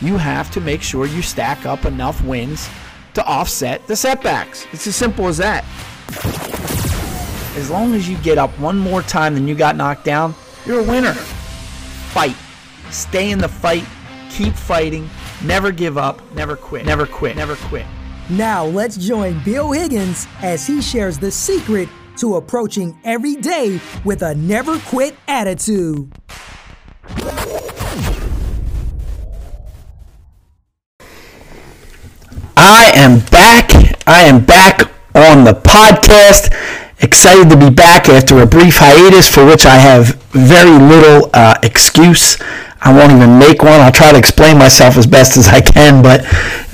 you 0.00 0.16
have 0.16 0.50
to 0.52 0.60
make 0.60 0.82
sure 0.82 1.06
you 1.06 1.22
stack 1.22 1.66
up 1.66 1.84
enough 1.84 2.22
wins 2.24 2.68
to 3.14 3.24
offset 3.24 3.86
the 3.86 3.96
setbacks. 3.96 4.66
It's 4.72 4.86
as 4.86 4.96
simple 4.96 5.26
as 5.26 5.38
that. 5.38 5.64
As 7.56 7.70
long 7.70 7.94
as 7.94 8.08
you 8.08 8.18
get 8.18 8.36
up 8.36 8.50
one 8.58 8.78
more 8.78 9.02
time 9.02 9.34
than 9.34 9.48
you 9.48 9.54
got 9.54 9.76
knocked 9.76 10.04
down, 10.04 10.34
you're 10.66 10.80
a 10.80 10.82
winner. 10.84 11.14
Fight. 11.14 12.36
Stay 12.90 13.30
in 13.30 13.38
the 13.38 13.48
fight. 13.48 13.84
Keep 14.30 14.54
fighting. 14.54 15.08
Never 15.44 15.72
give 15.72 15.96
up. 15.96 16.20
Never 16.34 16.56
quit. 16.56 16.84
Never 16.84 17.06
quit. 17.06 17.36
Never 17.36 17.56
quit. 17.56 17.86
Now 18.28 18.64
let's 18.64 18.96
join 18.96 19.42
Bill 19.44 19.72
Higgins 19.72 20.26
as 20.42 20.66
he 20.66 20.82
shares 20.82 21.18
the 21.18 21.30
secret 21.30 21.88
to 22.18 22.36
approaching 22.36 22.98
every 23.04 23.36
day 23.36 23.80
with 24.04 24.22
a 24.22 24.34
never 24.34 24.78
quit 24.80 25.16
attitude. 25.28 26.12
I 32.68 32.90
am 32.96 33.20
back. 33.20 33.70
I 34.08 34.22
am 34.22 34.44
back 34.44 34.90
on 35.14 35.44
the 35.44 35.52
podcast. 35.52 36.52
Excited 37.00 37.48
to 37.50 37.56
be 37.56 37.70
back 37.70 38.08
after 38.08 38.40
a 38.40 38.46
brief 38.46 38.78
hiatus 38.78 39.32
for 39.32 39.46
which 39.46 39.64
I 39.66 39.76
have 39.76 40.16
very 40.32 40.76
little 40.76 41.30
uh, 41.32 41.54
excuse. 41.62 42.38
I 42.80 42.92
won't 42.92 43.10
even 43.10 43.38
make 43.38 43.62
one. 43.62 43.80
I'll 43.80 43.92
try 43.92 44.12
to 44.12 44.18
explain 44.18 44.58
myself 44.58 44.96
as 44.96 45.06
best 45.06 45.36
as 45.36 45.48
I 45.48 45.60
can, 45.60 46.02
but 46.02 46.24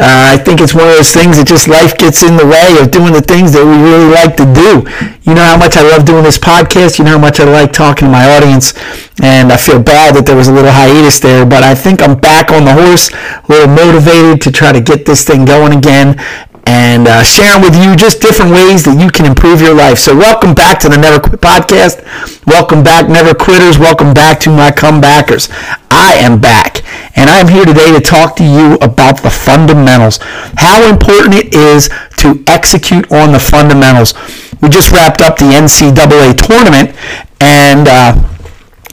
uh, 0.03 0.35
I 0.35 0.37
think 0.37 0.61
it's 0.61 0.75
one 0.75 0.89
of 0.89 0.95
those 0.95 1.13
things 1.13 1.39
that 1.39 1.47
just 1.47 1.69
life 1.69 1.97
gets 1.97 2.23
in 2.23 2.37
the 2.37 2.45
way 2.45 2.83
of 2.83 2.91
doing 2.91 3.13
the 3.13 3.23
things 3.23 3.53
that 3.55 3.63
we 3.63 3.79
really 3.79 4.11
like 4.11 4.35
to 4.43 4.47
do. 4.51 4.83
You 5.23 5.39
know 5.39 5.47
how 5.47 5.57
much 5.57 5.77
I 5.77 5.83
love 5.87 6.05
doing 6.05 6.25
this 6.25 6.39
podcast. 6.39 6.99
You 6.99 7.05
know 7.05 7.17
how 7.17 7.23
much 7.23 7.39
I 7.39 7.45
like 7.45 7.73
talking 7.73 8.11
to 8.11 8.13
my 8.13 8.35
audience, 8.35 8.75
and 9.23 9.53
I 9.53 9.57
feel 9.57 9.79
bad 9.79 10.17
that 10.19 10.27
there 10.27 10.37
was 10.37 10.49
a 10.49 10.53
little 10.53 10.75
hiatus 10.75 11.21
there, 11.21 11.47
but 11.47 11.63
I 11.63 11.75
think 11.75 12.03
I'm 12.03 12.19
back 12.19 12.51
on 12.51 12.65
the 12.67 12.75
horse, 12.75 13.09
a 13.15 13.47
little 13.49 13.71
motivated 13.71 14.43
to 14.43 14.51
try 14.51 14.73
to 14.73 14.81
get 14.81 15.07
this 15.07 15.25
thing 15.25 15.45
going 15.45 15.73
again 15.73 16.19
and 16.67 17.09
uh, 17.09 17.23
sharing 17.23 17.63
with 17.63 17.75
you 17.75 17.97
just 17.97 18.21
different 18.21 18.53
ways 18.53 18.85
that 18.85 19.01
you 19.01 19.11
can 19.11 19.27
improve 19.27 19.61
your 19.61 19.75
life. 19.75 19.99
So, 19.99 20.15
welcome 20.17 20.55
back 20.55 20.79
to 20.81 20.89
the 20.89 20.97
Never 20.97 21.19
Quit 21.19 21.41
podcast. 21.41 22.01
Welcome 22.47 22.83
back, 22.83 23.09
Never 23.09 23.35
Quitters. 23.35 23.79
Welcome 23.79 24.15
back 24.15 24.39
to 24.41 24.51
my 24.51 24.71
comebackers. 24.71 25.51
I 25.91 26.15
am 26.15 26.41
back, 26.41 26.83
and 27.17 27.29
I 27.29 27.41
am 27.41 27.49
here 27.49 27.65
today 27.65 27.93
to 27.93 28.01
talk 28.01 28.37
to 28.37 28.45
you 28.45 28.75
about 28.81 29.23
the 29.23 29.31
fundamentals. 29.31 30.19
How 30.57 30.89
important 30.89 31.35
it 31.35 31.55
is 31.55 31.91
to 32.19 32.43
execute 32.47 33.11
on 33.11 33.33
the 33.33 33.41
fundamentals. 33.41 34.15
We 34.61 34.69
just 34.69 34.93
wrapped 34.93 35.21
up 35.21 35.39
the 35.39 35.51
NCAA 35.51 36.39
tournament, 36.39 36.95
and 37.41 37.89
uh, 37.89 38.32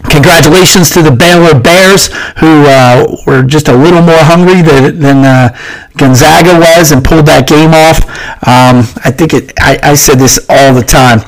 Congratulations 0.08 0.90
to 0.92 1.02
the 1.02 1.12
Baylor 1.12 1.60
Bears, 1.60 2.08
who 2.40 2.64
uh, 2.68 3.18
were 3.28 3.44
just 3.44 3.68
a 3.68 3.76
little 3.76 4.02
more 4.02 4.24
hungry 4.24 4.62
than, 4.62 5.00
than 5.00 5.26
uh, 5.26 5.50
Gonzaga 5.98 6.58
was 6.58 6.92
and 6.92 7.04
pulled 7.04 7.26
that 7.26 7.48
game 7.48 7.76
off. 7.76 8.00
Um, 8.48 8.88
I 9.04 9.12
think 9.12 9.34
it. 9.34 9.54
I, 9.60 9.92
I, 9.92 9.94
said 9.96 10.16
this 10.16 10.40
all 10.48 10.74
the 10.74 10.84
time. 10.84 11.20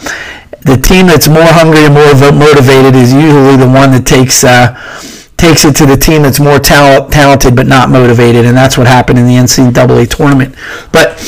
The 0.63 0.79
team 0.79 1.07
that's 1.07 1.27
more 1.27 1.51
hungry 1.51 1.83
and 1.83 1.93
more 1.93 2.15
motivated 2.31 2.95
is 2.95 3.11
usually 3.11 3.59
the 3.59 3.67
one 3.67 3.91
that 3.91 4.07
takes 4.07 4.45
uh, 4.45 4.71
takes 5.35 5.65
it 5.65 5.75
to 5.75 5.85
the 5.85 5.97
team 5.97 6.21
that's 6.21 6.39
more 6.39 6.57
talent, 6.57 7.11
talented 7.11 7.55
but 7.55 7.67
not 7.67 7.89
motivated, 7.89 8.45
and 8.45 8.55
that's 8.55 8.77
what 8.77 8.87
happened 8.87 9.19
in 9.19 9.27
the 9.27 9.35
NCAA 9.35 10.07
tournament. 10.07 10.55
But 10.93 11.19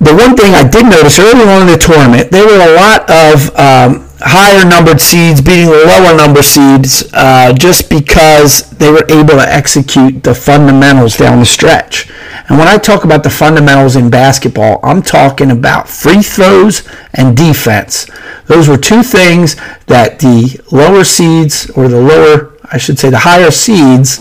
the 0.00 0.16
one 0.16 0.36
thing 0.36 0.54
I 0.54 0.66
did 0.66 0.86
notice 0.86 1.18
early 1.18 1.44
on 1.44 1.68
in 1.68 1.68
the 1.68 1.76
tournament, 1.76 2.30
there 2.30 2.46
were 2.46 2.64
a 2.64 2.74
lot 2.78 3.04
of 3.10 3.34
um, 3.58 4.07
higher 4.20 4.68
numbered 4.68 5.00
seeds 5.00 5.40
beating 5.40 5.66
lower 5.66 6.16
number 6.16 6.42
seeds 6.42 7.08
uh, 7.12 7.52
just 7.52 7.88
because 7.88 8.68
they 8.70 8.90
were 8.90 9.04
able 9.08 9.34
to 9.34 9.46
execute 9.46 10.22
the 10.22 10.34
fundamentals 10.34 11.16
down 11.16 11.38
the 11.38 11.46
stretch. 11.46 12.10
And 12.48 12.58
when 12.58 12.66
I 12.66 12.78
talk 12.78 13.04
about 13.04 13.22
the 13.22 13.30
fundamentals 13.30 13.96
in 13.96 14.10
basketball, 14.10 14.80
I'm 14.82 15.02
talking 15.02 15.50
about 15.50 15.88
free 15.88 16.22
throws 16.22 16.88
and 17.14 17.36
defense. 17.36 18.08
Those 18.46 18.68
were 18.68 18.78
two 18.78 19.02
things 19.02 19.56
that 19.86 20.18
the 20.18 20.60
lower 20.72 21.04
seeds, 21.04 21.70
or 21.70 21.88
the 21.88 22.00
lower, 22.00 22.56
I 22.72 22.78
should 22.78 22.98
say, 22.98 23.10
the 23.10 23.18
higher 23.18 23.50
seeds, 23.50 24.18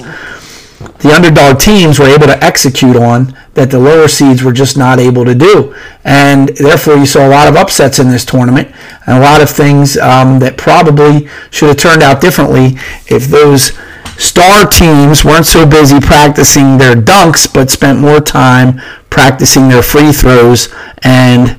the 0.99 1.13
underdog 1.13 1.59
teams 1.59 1.99
were 1.99 2.07
able 2.07 2.27
to 2.27 2.43
execute 2.43 2.95
on 2.95 3.37
that 3.57 3.71
the 3.71 3.79
lower 3.79 4.07
seeds 4.07 4.43
were 4.43 4.51
just 4.53 4.77
not 4.77 4.99
able 4.99 5.25
to 5.25 5.33
do. 5.33 5.75
And 6.03 6.49
therefore, 6.49 6.95
you 6.95 7.07
saw 7.07 7.27
a 7.27 7.27
lot 7.27 7.47
of 7.47 7.55
upsets 7.55 7.97
in 7.97 8.07
this 8.07 8.23
tournament 8.23 8.67
and 9.07 9.17
a 9.17 9.19
lot 9.19 9.41
of 9.41 9.49
things 9.49 9.97
um, 9.97 10.37
that 10.39 10.57
probably 10.57 11.27
should 11.49 11.69
have 11.69 11.77
turned 11.77 12.03
out 12.03 12.21
differently 12.21 12.77
if 13.07 13.25
those 13.25 13.73
star 14.21 14.67
teams 14.67 15.25
weren't 15.25 15.47
so 15.47 15.65
busy 15.65 15.99
practicing 15.99 16.77
their 16.77 16.93
dunks 16.93 17.51
but 17.51 17.71
spent 17.71 17.99
more 17.99 18.19
time 18.19 18.79
practicing 19.09 19.67
their 19.67 19.81
free 19.81 20.11
throws 20.11 20.69
and 21.01 21.57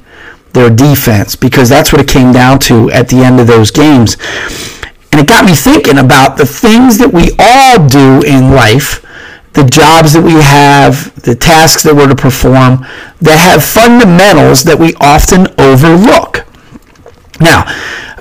their 0.53 0.71
defense 0.71 1.35
because 1.35 1.69
that's 1.69 1.93
what 1.93 2.01
it 2.01 2.07
came 2.07 2.31
down 2.31 2.61
to 2.61 2.89
at 2.93 3.09
the 3.09 3.17
end 3.17 3.41
of 3.41 3.49
those 3.49 3.73
games. 3.73 4.17
And 5.11 5.21
it 5.21 5.27
got 5.27 5.45
me 5.45 5.53
thinking 5.53 5.99
about 5.99 6.37
the 6.37 6.47
things 6.47 6.97
that 6.99 7.13
we 7.13 7.33
all 7.41 7.89
do 7.89 8.25
in 8.25 8.55
life 8.55 9.05
the 9.59 9.69
jobs 9.69 10.15
that 10.15 10.23
we 10.23 10.39
have, 10.39 11.11
the 11.23 11.35
tasks 11.35 11.83
that 11.83 11.95
we're 11.95 12.07
to 12.07 12.15
perform, 12.15 12.87
that 13.21 13.35
have 13.35 13.67
fundamentals 13.67 14.63
that 14.63 14.79
we 14.79 14.95
often 15.03 15.51
overlook. 15.59 16.47
Now, 17.43 17.67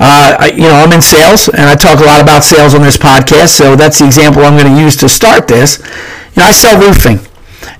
uh, 0.01 0.37
I, 0.41 0.51
you 0.53 0.65
know, 0.65 0.81
I'm 0.81 0.91
in 0.93 1.01
sales, 1.01 1.49
and 1.49 1.69
I 1.69 1.75
talk 1.75 2.01
a 2.01 2.05
lot 2.05 2.21
about 2.21 2.41
sales 2.43 2.73
on 2.73 2.81
this 2.81 2.97
podcast, 2.97 3.53
so 3.53 3.75
that's 3.75 3.99
the 3.99 4.05
example 4.05 4.41
I'm 4.41 4.57
going 4.57 4.73
to 4.73 4.81
use 4.81 4.97
to 4.97 5.09
start 5.09 5.47
this. 5.47 5.77
You 6.33 6.41
know, 6.41 6.49
I 6.49 6.51
sell 6.51 6.77
roofing. 6.81 7.21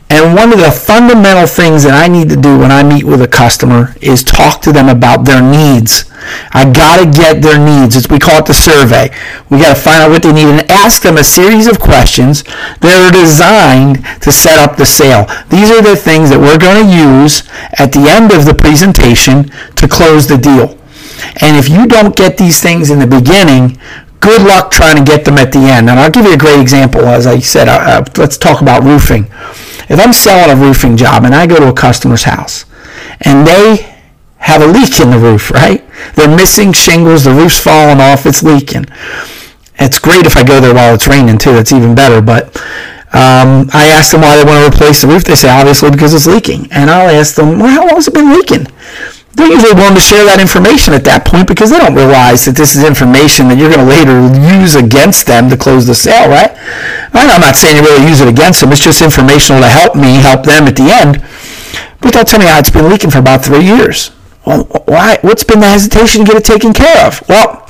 And 0.09 0.35
one 0.35 0.53
of 0.53 0.59
the 0.59 0.71
fundamental 0.71 1.47
things 1.47 1.83
that 1.83 1.93
I 1.93 2.07
need 2.07 2.29
to 2.29 2.37
do 2.39 2.59
when 2.59 2.71
I 2.71 2.81
meet 2.81 3.03
with 3.03 3.21
a 3.21 3.27
customer 3.27 3.93
is 4.01 4.23
talk 4.23 4.61
to 4.61 4.71
them 4.71 4.87
about 4.87 5.25
their 5.25 5.41
needs. 5.41 6.09
I 6.51 6.69
got 6.69 7.03
to 7.03 7.05
get 7.05 7.41
their 7.41 7.59
needs. 7.59 7.95
It's, 7.95 8.09
we 8.09 8.19
call 8.19 8.39
it 8.39 8.45
the 8.45 8.53
survey. 8.53 9.11
We 9.49 9.59
got 9.59 9.75
to 9.75 9.79
find 9.79 10.03
out 10.03 10.09
what 10.11 10.23
they 10.23 10.33
need 10.33 10.47
and 10.47 10.69
ask 10.71 11.01
them 11.01 11.17
a 11.17 11.23
series 11.23 11.67
of 11.67 11.79
questions 11.79 12.43
that 12.83 12.95
are 12.99 13.11
designed 13.11 14.03
to 14.21 14.31
set 14.31 14.59
up 14.59 14.77
the 14.77 14.85
sale. 14.85 15.27
These 15.49 15.71
are 15.71 15.81
the 15.81 15.95
things 15.95 16.29
that 16.29 16.39
we're 16.39 16.59
going 16.59 16.87
to 16.87 16.91
use 16.91 17.43
at 17.79 17.91
the 17.91 18.07
end 18.07 18.31
of 18.31 18.45
the 18.45 18.55
presentation 18.55 19.51
to 19.75 19.87
close 19.87 20.27
the 20.27 20.37
deal. 20.37 20.77
And 21.41 21.57
if 21.57 21.69
you 21.69 21.87
don't 21.87 22.15
get 22.15 22.37
these 22.37 22.61
things 22.61 22.91
in 22.91 22.99
the 22.99 23.07
beginning, 23.07 23.79
good 24.19 24.41
luck 24.41 24.71
trying 24.71 24.97
to 24.97 25.03
get 25.03 25.25
them 25.25 25.37
at 25.37 25.51
the 25.51 25.59
end. 25.59 25.89
And 25.89 25.99
I'll 25.99 26.11
give 26.11 26.25
you 26.25 26.33
a 26.33 26.37
great 26.37 26.59
example. 26.59 27.01
As 27.01 27.27
I 27.27 27.39
said, 27.39 27.67
uh, 27.67 28.01
uh 28.01 28.05
let's 28.17 28.37
talk 28.37 28.61
about 28.61 28.83
roofing. 28.83 29.27
If 29.89 29.99
I'm 29.99 30.13
selling 30.13 30.57
a 30.57 30.61
roofing 30.61 30.97
job 30.97 31.23
and 31.23 31.33
I 31.33 31.47
go 31.47 31.57
to 31.57 31.69
a 31.69 31.73
customer's 31.73 32.23
house 32.23 32.65
and 33.21 33.47
they 33.47 33.95
have 34.37 34.61
a 34.61 34.67
leak 34.67 34.99
in 34.99 35.09
the 35.09 35.17
roof, 35.17 35.51
right? 35.51 35.83
They're 36.15 36.35
missing 36.35 36.73
shingles, 36.73 37.23
the 37.23 37.33
roof's 37.33 37.59
falling 37.59 37.99
off, 37.99 38.25
it's 38.25 38.43
leaking. 38.43 38.85
It's 39.79 39.99
great 39.99 40.25
if 40.25 40.37
I 40.37 40.43
go 40.43 40.59
there 40.59 40.73
while 40.73 40.93
it's 40.93 41.07
raining 41.07 41.37
too, 41.37 41.51
it's 41.57 41.71
even 41.71 41.95
better, 41.95 42.21
but 42.21 42.55
um, 43.13 43.69
I 43.73 43.87
ask 43.95 44.11
them 44.11 44.21
why 44.21 44.35
they 44.35 44.43
want 44.43 44.59
to 44.61 44.75
replace 44.75 45.01
the 45.01 45.07
roof. 45.07 45.23
They 45.23 45.35
say 45.35 45.49
obviously 45.49 45.91
because 45.91 46.13
it's 46.13 46.27
leaking. 46.27 46.67
And 46.71 46.89
I'll 46.89 47.09
ask 47.09 47.35
them, 47.35 47.57
well, 47.57 47.69
how 47.69 47.81
long 47.81 47.95
has 47.95 48.07
it 48.07 48.13
been 48.13 48.33
leaking? 48.33 48.67
They're 49.37 49.53
usually 49.53 49.77
willing 49.77 49.93
to 49.93 50.01
share 50.01 50.25
that 50.25 50.41
information 50.41 50.97
at 50.97 51.05
that 51.05 51.21
point 51.21 51.45
because 51.47 51.69
they 51.69 51.77
don't 51.77 51.93
realize 51.93 52.49
that 52.49 52.57
this 52.57 52.73
is 52.73 52.81
information 52.81 53.47
that 53.53 53.61
you're 53.61 53.69
going 53.69 53.85
to 53.85 53.85
later 53.85 54.17
use 54.57 54.73
against 54.73 55.29
them 55.29 55.45
to 55.47 55.55
close 55.55 55.85
the 55.85 55.93
sale, 55.93 56.25
right? 56.25 56.57
I'm 57.13 57.41
not 57.41 57.53
saying 57.55 57.77
you 57.77 57.85
really 57.85 58.09
use 58.09 58.17
it 58.19 58.27
against 58.27 58.61
them. 58.61 58.73
It's 58.73 58.81
just 58.81 59.05
informational 59.05 59.61
to 59.61 59.69
help 59.69 59.93
me 59.93 60.17
help 60.25 60.41
them 60.41 60.65
at 60.65 60.73
the 60.73 60.89
end. 60.89 61.21
But 62.01 62.17
they'll 62.17 62.25
tell 62.25 62.41
me 62.41 62.49
how 62.49 62.57
it's 62.57 62.73
been 62.73 62.89
leaking 62.89 63.13
for 63.13 63.21
about 63.21 63.45
three 63.45 63.61
years. 63.61 64.09
Well, 64.47 64.63
why? 64.85 65.17
What's 65.23 65.43
been 65.43 65.59
the 65.59 65.67
hesitation 65.67 66.23
to 66.23 66.31
get 66.31 66.37
it 66.37 66.45
taken 66.45 66.71
care 66.71 67.05
of? 67.05 67.21
Well, 67.27 67.67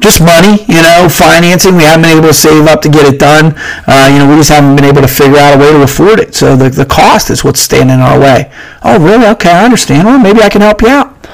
just 0.00 0.20
money, 0.20 0.62
you 0.68 0.78
know, 0.78 1.08
financing. 1.10 1.74
We 1.74 1.82
haven't 1.82 2.02
been 2.02 2.16
able 2.16 2.28
to 2.28 2.34
save 2.34 2.68
up 2.68 2.80
to 2.82 2.88
get 2.88 3.12
it 3.12 3.18
done. 3.18 3.54
Uh, 3.88 4.08
you 4.12 4.20
know, 4.20 4.30
we 4.30 4.36
just 4.36 4.50
haven't 4.50 4.76
been 4.76 4.84
able 4.84 5.02
to 5.02 5.08
figure 5.08 5.38
out 5.38 5.56
a 5.56 5.58
way 5.58 5.72
to 5.72 5.82
afford 5.82 6.20
it. 6.20 6.36
So 6.36 6.54
the, 6.54 6.70
the 6.70 6.86
cost 6.86 7.30
is 7.30 7.42
what's 7.42 7.58
standing 7.58 7.96
in 7.96 8.00
our 8.00 8.20
way. 8.20 8.52
Oh, 8.84 9.04
really? 9.04 9.26
Okay, 9.34 9.50
I 9.50 9.64
understand. 9.64 10.06
Well, 10.06 10.20
maybe 10.20 10.42
I 10.42 10.48
can 10.48 10.60
help 10.60 10.80
you 10.82 10.88
out. 10.88 11.26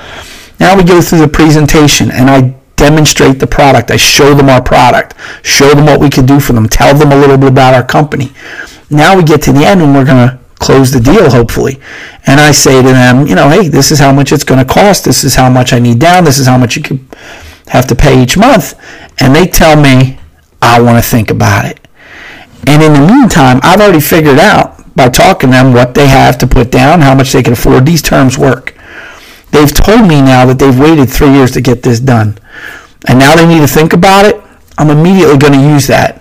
Now 0.59 0.75
we 0.75 0.85
go 0.85 1.03
through 1.03 1.19
the 1.19 1.29
presentation 1.29 2.11
and 2.11 2.31
I 2.31 2.57
demonstrate 2.77 3.41
the 3.41 3.47
product. 3.47 3.91
I 3.91 3.97
show 3.97 4.33
them 4.33 4.49
our 4.49 4.63
product, 4.63 5.15
show 5.43 5.69
them 5.75 5.85
what 5.85 6.01
we 6.01 6.09
can 6.09 6.25
do 6.25 6.41
for 6.41 6.55
them, 6.55 6.67
tell 6.67 6.97
them 6.97 7.13
a 7.13 7.17
little 7.17 7.37
bit 7.37 7.49
about 7.49 7.75
our 7.75 7.85
company. 7.85 8.33
Now 8.89 9.15
we 9.15 9.23
get 9.23 9.43
to 9.43 9.53
the 9.53 9.67
end 9.67 9.83
and 9.83 9.95
we're 9.95 10.07
going 10.07 10.29
to 10.29 10.39
close 10.59 10.91
the 10.91 11.01
deal, 11.01 11.31
hopefully. 11.31 11.81
And 12.27 12.41
I 12.41 12.51
say 12.51 12.83
to 12.83 12.89
them, 12.89 13.27
you 13.27 13.35
know, 13.35 13.49
hey, 13.49 13.69
this 13.69 13.91
is 13.91 13.99
how 13.99 14.13
much 14.13 14.33
it's 14.33 14.45
going 14.45 14.65
to 14.65 14.73
cost. 14.73 15.05
This 15.05 15.25
is 15.25 15.35
how 15.35 15.49
much 15.49 15.73
I 15.73 15.79
need 15.79 15.99
down. 15.99 16.25
This 16.25 16.39
is 16.39 16.47
how 16.47 16.59
much 16.59 16.77
you 16.77 16.83
could 16.83 17.01
have 17.69 17.87
to 17.89 17.95
pay 17.95 18.23
each 18.23 18.37
month. 18.37 18.75
And 19.21 19.35
they 19.35 19.47
tell 19.47 19.81
me, 19.81 20.19
I 20.61 20.81
want 20.81 21.03
to 21.03 21.09
think 21.09 21.31
about 21.31 21.65
it. 21.65 21.81
And 22.67 22.83
in 22.83 22.93
the 22.93 23.07
meantime, 23.07 23.61
I've 23.63 23.81
already 23.81 24.01
figured 24.01 24.39
out 24.39 24.95
by 24.95 25.09
talking 25.09 25.51
to 25.51 25.57
them 25.57 25.73
what 25.73 25.95
they 25.95 26.09
have 26.09 26.39
to 26.39 26.47
put 26.47 26.71
down, 26.71 27.01
how 27.01 27.15
much 27.15 27.33
they 27.33 27.43
can 27.43 27.53
afford. 27.53 27.87
These 27.87 28.03
terms 28.03 28.37
work. 28.37 28.75
They've 29.51 29.73
told 29.73 30.03
me 30.03 30.21
now 30.21 30.45
that 30.47 30.59
they've 30.59 30.79
waited 30.79 31.09
three 31.09 31.31
years 31.31 31.53
to 31.53 31.61
get 31.61 31.83
this 31.83 32.01
done. 32.01 32.39
And 33.07 33.19
now 33.19 33.37
they 33.37 33.47
need 33.47 33.61
to 33.61 33.67
think 33.67 33.93
about 33.93 34.27
it. 34.27 34.43
I'm 34.77 34.91
immediately 34.91 35.39
going 35.39 35.55
to 35.55 35.61
use 35.61 35.87
that. 35.87 36.18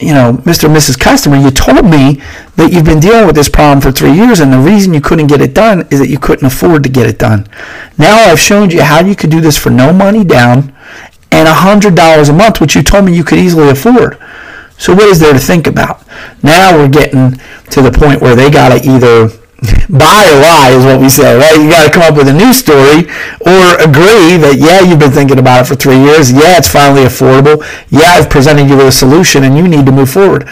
You 0.00 0.14
know, 0.14 0.34
Mr. 0.44 0.64
and 0.64 0.76
Mrs. 0.76 0.98
Customer, 0.98 1.36
you 1.36 1.50
told 1.50 1.84
me 1.84 2.22
that 2.54 2.70
you've 2.72 2.84
been 2.84 3.00
dealing 3.00 3.26
with 3.26 3.34
this 3.34 3.48
problem 3.48 3.80
for 3.80 3.90
three 3.90 4.12
years, 4.12 4.38
and 4.40 4.52
the 4.52 4.58
reason 4.58 4.94
you 4.94 5.00
couldn't 5.00 5.26
get 5.26 5.40
it 5.40 5.54
done 5.54 5.88
is 5.90 5.98
that 5.98 6.08
you 6.08 6.18
couldn't 6.18 6.46
afford 6.46 6.84
to 6.84 6.88
get 6.88 7.08
it 7.08 7.18
done. 7.18 7.48
Now 7.98 8.16
I've 8.16 8.38
shown 8.38 8.70
you 8.70 8.82
how 8.82 9.04
you 9.04 9.16
could 9.16 9.30
do 9.30 9.40
this 9.40 9.58
for 9.58 9.70
no 9.70 9.92
money 9.92 10.24
down 10.24 10.74
and 11.32 11.48
$100 11.48 12.28
a 12.28 12.32
month, 12.32 12.60
which 12.60 12.76
you 12.76 12.82
told 12.82 13.04
me 13.06 13.16
you 13.16 13.24
could 13.24 13.38
easily 13.38 13.70
afford. 13.70 14.18
So 14.78 14.94
what 14.94 15.08
is 15.08 15.18
there 15.18 15.32
to 15.32 15.38
think 15.38 15.66
about? 15.66 16.06
Now 16.42 16.76
we're 16.76 16.88
getting 16.88 17.32
to 17.70 17.82
the 17.82 17.90
point 17.90 18.22
where 18.22 18.36
they 18.36 18.50
got 18.50 18.68
to 18.68 18.88
either 18.88 19.28
buy 19.90 20.22
or 20.30 20.38
lie 20.40 20.70
is 20.72 20.84
what 20.84 21.00
we 21.00 21.08
say, 21.08 21.36
right? 21.36 21.56
You 21.56 21.68
got 21.68 21.86
to 21.86 21.92
come 21.92 22.02
up 22.02 22.16
with 22.16 22.28
a 22.28 22.32
new 22.32 22.52
story 22.52 23.10
or 23.42 23.74
agree 23.82 24.38
that, 24.38 24.56
yeah, 24.58 24.80
you've 24.80 25.00
been 25.00 25.10
thinking 25.10 25.38
about 25.38 25.62
it 25.62 25.66
for 25.66 25.74
three 25.74 25.98
years. 25.98 26.30
Yeah, 26.30 26.58
it's 26.58 26.68
finally 26.68 27.02
affordable. 27.02 27.64
Yeah, 27.90 28.14
I've 28.14 28.30
presented 28.30 28.68
you 28.68 28.76
with 28.76 28.86
a 28.86 28.92
solution 28.92 29.44
and 29.44 29.56
you 29.56 29.66
need 29.66 29.86
to 29.86 29.92
move 29.92 30.10
forward. 30.10 30.48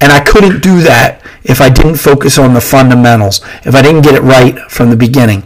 And 0.00 0.10
I 0.10 0.20
couldn't 0.20 0.60
do 0.60 0.80
that 0.82 1.22
if 1.44 1.60
I 1.60 1.68
didn't 1.70 1.96
focus 1.96 2.38
on 2.38 2.54
the 2.54 2.60
fundamentals, 2.60 3.40
if 3.64 3.74
I 3.74 3.82
didn't 3.82 4.02
get 4.02 4.14
it 4.14 4.22
right 4.22 4.58
from 4.70 4.90
the 4.90 4.96
beginning. 4.96 5.44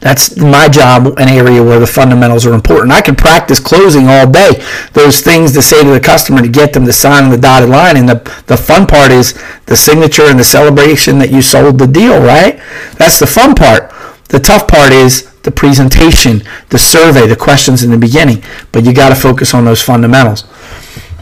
That's 0.00 0.36
my 0.36 0.68
job, 0.68 1.18
an 1.18 1.28
area 1.28 1.62
where 1.62 1.78
the 1.80 1.86
fundamentals 1.86 2.46
are 2.46 2.54
important. 2.54 2.92
I 2.92 3.00
can 3.00 3.16
practice 3.16 3.60
closing 3.60 4.08
all 4.08 4.30
day, 4.30 4.62
those 4.92 5.20
things 5.20 5.52
to 5.52 5.62
say 5.62 5.82
to 5.82 5.90
the 5.90 6.00
customer 6.00 6.42
to 6.42 6.48
get 6.48 6.72
them 6.72 6.84
to 6.84 6.92
sign 6.92 7.30
the 7.30 7.38
dotted 7.38 7.68
line. 7.68 7.96
And 7.96 8.08
the, 8.08 8.42
the 8.46 8.56
fun 8.56 8.86
part 8.86 9.10
is 9.10 9.40
the 9.66 9.76
signature 9.76 10.24
and 10.24 10.38
the 10.38 10.44
celebration 10.44 11.18
that 11.18 11.30
you 11.30 11.42
sold 11.42 11.78
the 11.78 11.86
deal, 11.86 12.20
right? 12.20 12.60
That's 12.96 13.18
the 13.18 13.26
fun 13.26 13.54
part. 13.54 13.92
The 14.28 14.38
tough 14.38 14.68
part 14.68 14.92
is 14.92 15.32
the 15.42 15.50
presentation, 15.50 16.42
the 16.68 16.78
survey, 16.78 17.26
the 17.26 17.36
questions 17.36 17.82
in 17.82 17.90
the 17.90 17.98
beginning. 17.98 18.42
But 18.72 18.84
you 18.84 18.92
got 18.92 19.08
to 19.08 19.14
focus 19.14 19.54
on 19.54 19.64
those 19.64 19.80
fundamentals. 19.80 20.44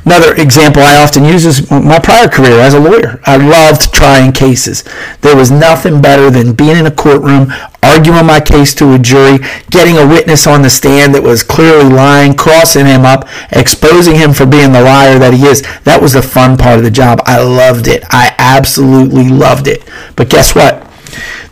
Another 0.07 0.37
example 0.37 0.83
I 0.83 1.03
often 1.03 1.25
use 1.25 1.45
is 1.45 1.69
my 1.69 1.99
prior 1.99 2.29
career 2.29 2.61
as 2.61 2.75
a 2.75 2.79
lawyer. 2.79 3.21
I 3.25 3.37
loved 3.37 3.93
trying 3.93 4.31
cases. 4.31 4.85
There 5.21 5.35
was 5.35 5.51
nothing 5.51 6.01
better 6.01 6.31
than 6.31 6.55
being 6.55 6.77
in 6.77 6.87
a 6.87 6.93
courtroom, 6.93 7.53
arguing 7.83 8.25
my 8.25 8.39
case 8.39 8.73
to 8.77 8.95
a 8.95 9.01
jury, 9.01 9.39
getting 9.71 9.97
a 9.97 10.07
witness 10.07 10.47
on 10.47 10.63
the 10.63 10.71
stand 10.71 11.13
that 11.17 11.25
was 11.25 11.43
clearly 11.43 11.91
lying, 11.93 12.37
crossing 12.37 12.87
him 12.87 13.05
up, 13.05 13.29
exposing 13.51 14.15
him 14.15 14.33
for 14.33 14.47
being 14.47 14.71
the 14.71 14.81
liar 14.81 15.19
that 15.19 15.35
he 15.35 15.45
is. 15.45 15.63
That 15.83 16.01
was 16.01 16.13
the 16.13 16.23
fun 16.23 16.57
part 16.57 16.79
of 16.79 16.85
the 16.85 16.91
job. 16.93 17.21
I 17.25 17.43
loved 17.43 17.89
it. 17.89 18.05
I 18.11 18.33
absolutely 18.39 19.29
loved 19.29 19.67
it. 19.67 19.83
But 20.15 20.31
guess 20.31 20.55
what? 20.55 20.87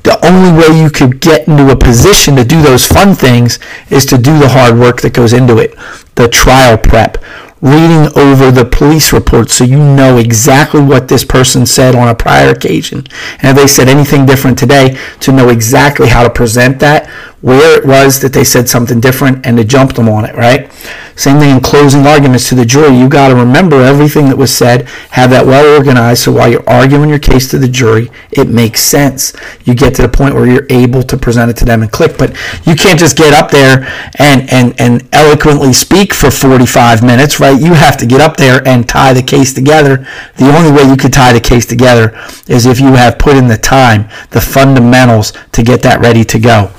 the 0.05 0.25
only 0.25 0.53
way 0.53 0.79
you 0.79 0.91
could 0.91 1.19
get 1.19 1.49
into 1.49 1.73
a 1.73 1.77
position 1.77 2.37
to 2.37 2.45
do 2.45 2.61
those 2.61 2.87
fun 2.87 3.15
things 3.15 3.59
is 3.89 4.05
to 4.07 4.19
do 4.19 4.39
the 4.39 4.49
hard 4.49 4.79
work 4.79 5.00
that 5.00 5.15
goes 5.15 5.33
into 5.33 5.59
it. 5.59 5.75
The 6.15 6.29
trial 6.29 6.77
prep, 6.77 7.17
reading 7.61 8.12
over 8.17 8.51
the 8.51 8.65
police 8.65 9.12
report 9.12 9.51
so 9.51 9.65
you 9.65 9.79
know 9.79 10.19
exactly 10.19 10.83
what 10.83 11.09
this 11.09 11.25
person 11.25 11.65
said 11.65 11.95
on 11.95 12.09
a 12.09 12.15
prior 12.15 12.51
occasion. 12.51 13.06
And 13.41 13.51
if 13.51 13.56
they 13.56 13.67
said 13.67 13.89
anything 13.89 14.27
different 14.27 14.59
today, 14.59 14.99
to 15.21 15.33
know 15.33 15.49
exactly 15.49 16.09
how 16.09 16.23
to 16.25 16.31
present 16.31 16.79
that 16.81 17.09
where 17.44 17.79
it 17.79 17.85
was 17.85 18.20
that 18.20 18.32
they 18.32 18.43
said 18.43 18.67
something 18.67 19.00
different 19.00 19.44
and 19.44 19.58
to 19.58 19.62
jump 19.62 19.93
them 19.93 20.08
on 20.08 20.25
it, 20.25 20.35
right? 20.35 20.73
Same 21.14 21.38
thing 21.38 21.55
in 21.55 21.61
closing 21.61 22.06
arguments 22.06 22.49
to 22.49 22.55
the 22.55 22.64
jury. 22.64 22.96
You 22.96 23.06
got 23.06 23.29
to 23.29 23.35
remember 23.35 23.82
everything 23.82 24.31
that 24.31 24.38
was 24.38 24.50
said, 24.50 24.88
have 25.11 25.29
that 25.29 25.44
well 25.44 25.76
organized 25.76 26.23
so 26.23 26.32
while 26.32 26.49
you're 26.49 26.67
arguing 26.67 27.11
your 27.11 27.19
case 27.19 27.50
to 27.50 27.58
the 27.58 27.69
jury, 27.69 28.11
it 28.32 28.49
makes 28.49 28.82
sense. 28.82 29.35
You 29.64 29.75
get 29.75 29.94
to 29.96 30.02
the 30.02 30.08
point 30.08 30.35
where 30.35 30.46
you're 30.46 30.67
able 30.70 31.02
to 31.02 31.19
present 31.19 31.50
it 31.50 31.58
to 31.58 31.67
them 31.67 31.82
and 31.82 31.93
click. 31.93 32.17
But 32.17 32.31
you 32.64 32.75
can't 32.75 32.99
just 32.99 33.14
get 33.14 33.35
up 33.35 33.50
there 33.50 33.93
and, 34.19 34.50
and, 34.50 34.75
and 34.81 35.06
eloquently 35.12 35.75
speak 35.75 36.14
for 36.14 36.31
45 36.31 37.02
minutes, 37.02 37.40
right? 37.40 37.61
You 37.61 37.75
have 37.75 37.99
to 37.99 38.06
get 38.06 38.23
up 38.23 38.38
there 38.38 38.67
and 38.67 38.88
tie 38.88 39.12
the 39.12 39.23
case 39.23 39.52
together. 39.52 39.99
The 40.38 40.50
only 40.56 40.73
way 40.73 40.88
you 40.88 40.97
could 40.97 41.12
tie 41.12 41.35
the 41.35 41.40
case 41.40 41.67
together 41.67 42.19
is 42.49 42.64
if 42.64 42.81
you 42.81 42.94
have 42.94 43.19
put 43.19 43.37
in 43.37 43.49
the 43.49 43.58
time, 43.58 44.08
the 44.31 44.40
fundamentals 44.40 45.35
to 45.52 45.62
get 45.62 45.82
that 45.82 46.00
ready 46.00 46.25
to 46.25 46.38
go. 46.38 46.73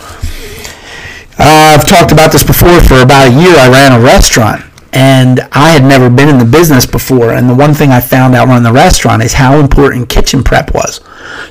Uh, 1.37 1.75
I've 1.77 1.87
talked 1.87 2.11
about 2.11 2.31
this 2.31 2.43
before. 2.43 2.79
For 2.81 3.01
about 3.01 3.27
a 3.27 3.31
year, 3.31 3.55
I 3.57 3.69
ran 3.69 3.99
a 3.99 4.03
restaurant, 4.03 4.63
and 4.93 5.41
I 5.51 5.71
had 5.71 5.83
never 5.83 6.09
been 6.09 6.29
in 6.29 6.37
the 6.37 6.45
business 6.45 6.85
before. 6.85 7.33
And 7.33 7.49
the 7.49 7.55
one 7.55 7.73
thing 7.73 7.91
I 7.91 7.99
found 7.99 8.35
out 8.35 8.47
running 8.47 8.63
the 8.63 8.71
restaurant 8.71 9.21
is 9.21 9.33
how 9.33 9.59
important 9.59 10.09
kitchen 10.09 10.43
prep 10.43 10.73
was. 10.73 11.01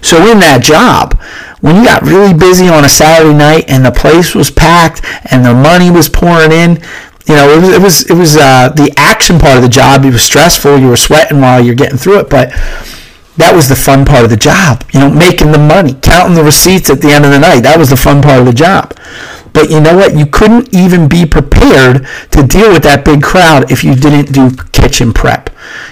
So 0.00 0.16
in 0.30 0.38
that 0.40 0.62
job, 0.62 1.20
when 1.60 1.76
you 1.76 1.84
got 1.84 2.02
really 2.02 2.32
busy 2.32 2.68
on 2.68 2.84
a 2.84 2.88
Saturday 2.88 3.34
night 3.36 3.64
and 3.68 3.84
the 3.84 3.92
place 3.92 4.34
was 4.34 4.50
packed 4.50 5.02
and 5.30 5.44
the 5.44 5.54
money 5.54 5.90
was 5.90 6.08
pouring 6.08 6.52
in, 6.52 6.82
you 7.26 7.34
know, 7.34 7.48
it 7.48 7.60
was 7.60 7.72
it 7.72 7.80
was 7.82 8.10
it 8.10 8.14
was 8.14 8.36
uh, 8.36 8.68
the 8.70 8.92
action 8.96 9.38
part 9.38 9.56
of 9.56 9.62
the 9.62 9.68
job. 9.68 10.04
It 10.04 10.12
was 10.12 10.22
stressful. 10.22 10.78
You 10.78 10.88
were 10.88 10.96
sweating 10.96 11.40
while 11.40 11.64
you're 11.64 11.74
getting 11.74 11.98
through 11.98 12.20
it, 12.20 12.30
but 12.30 12.50
that 13.36 13.52
was 13.54 13.68
the 13.68 13.76
fun 13.76 14.04
part 14.04 14.24
of 14.24 14.30
the 14.30 14.36
job. 14.36 14.84
You 14.92 15.00
know, 15.00 15.10
making 15.10 15.52
the 15.52 15.58
money, 15.58 15.94
counting 15.94 16.34
the 16.34 16.44
receipts 16.44 16.90
at 16.90 17.00
the 17.00 17.12
end 17.12 17.24
of 17.24 17.30
the 17.30 17.38
night. 17.38 17.60
That 17.60 17.78
was 17.78 17.90
the 17.90 17.96
fun 17.96 18.22
part 18.22 18.40
of 18.40 18.46
the 18.46 18.52
job. 18.52 18.94
But 19.54 19.70
you 19.70 19.80
know 19.80 19.96
what? 19.96 20.16
You 20.16 20.26
couldn't 20.26 20.74
even 20.74 21.08
be 21.08 21.24
prepared 21.24 22.06
to 22.32 22.42
deal 22.42 22.70
with 22.72 22.82
that 22.82 23.04
big 23.04 23.22
crowd 23.22 23.70
if 23.70 23.84
you 23.84 23.94
didn't 23.94 24.32
do 24.32 24.50
kitchen 24.72 25.12
prep. 25.14 25.48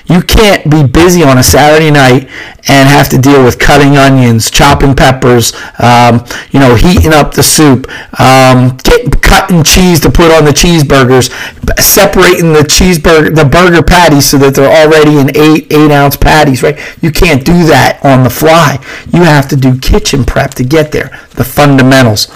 You 0.06 0.22
can't 0.22 0.70
be 0.70 0.86
busy 0.86 1.22
on 1.22 1.38
a 1.38 1.42
Saturday 1.42 1.90
night 1.90 2.28
and 2.68 2.88
have 2.88 3.08
to 3.08 3.18
deal 3.18 3.42
with 3.44 3.58
cutting 3.58 3.96
onions, 3.96 4.50
chopping 4.50 4.94
peppers, 4.94 5.52
um, 5.78 6.24
you 6.50 6.60
know, 6.60 6.74
heating 6.74 7.12
up 7.12 7.34
the 7.34 7.42
soup, 7.42 7.88
um, 8.20 8.76
cutting 9.22 9.64
cheese 9.64 10.00
to 10.00 10.10
put 10.10 10.30
on 10.30 10.44
the 10.44 10.52
cheeseburgers, 10.52 11.30
separating 11.80 12.52
the 12.52 12.60
cheeseburger, 12.60 13.34
the 13.34 13.44
burger 13.44 13.82
patties 13.82 14.28
so 14.28 14.38
that 14.38 14.54
they're 14.54 14.70
already 14.70 15.18
in 15.18 15.30
eight 15.36 15.72
eight 15.72 15.90
ounce 15.90 16.16
patties. 16.16 16.62
Right? 16.62 16.78
You 17.02 17.10
can't 17.10 17.44
do 17.44 17.64
that 17.66 18.00
on 18.04 18.22
the 18.22 18.30
fly. 18.30 18.78
You 19.12 19.22
have 19.22 19.48
to 19.48 19.56
do 19.56 19.78
kitchen 19.78 20.24
prep 20.24 20.52
to 20.54 20.64
get 20.64 20.92
there. 20.92 21.08
The 21.30 21.44
fundamentals. 21.44 22.28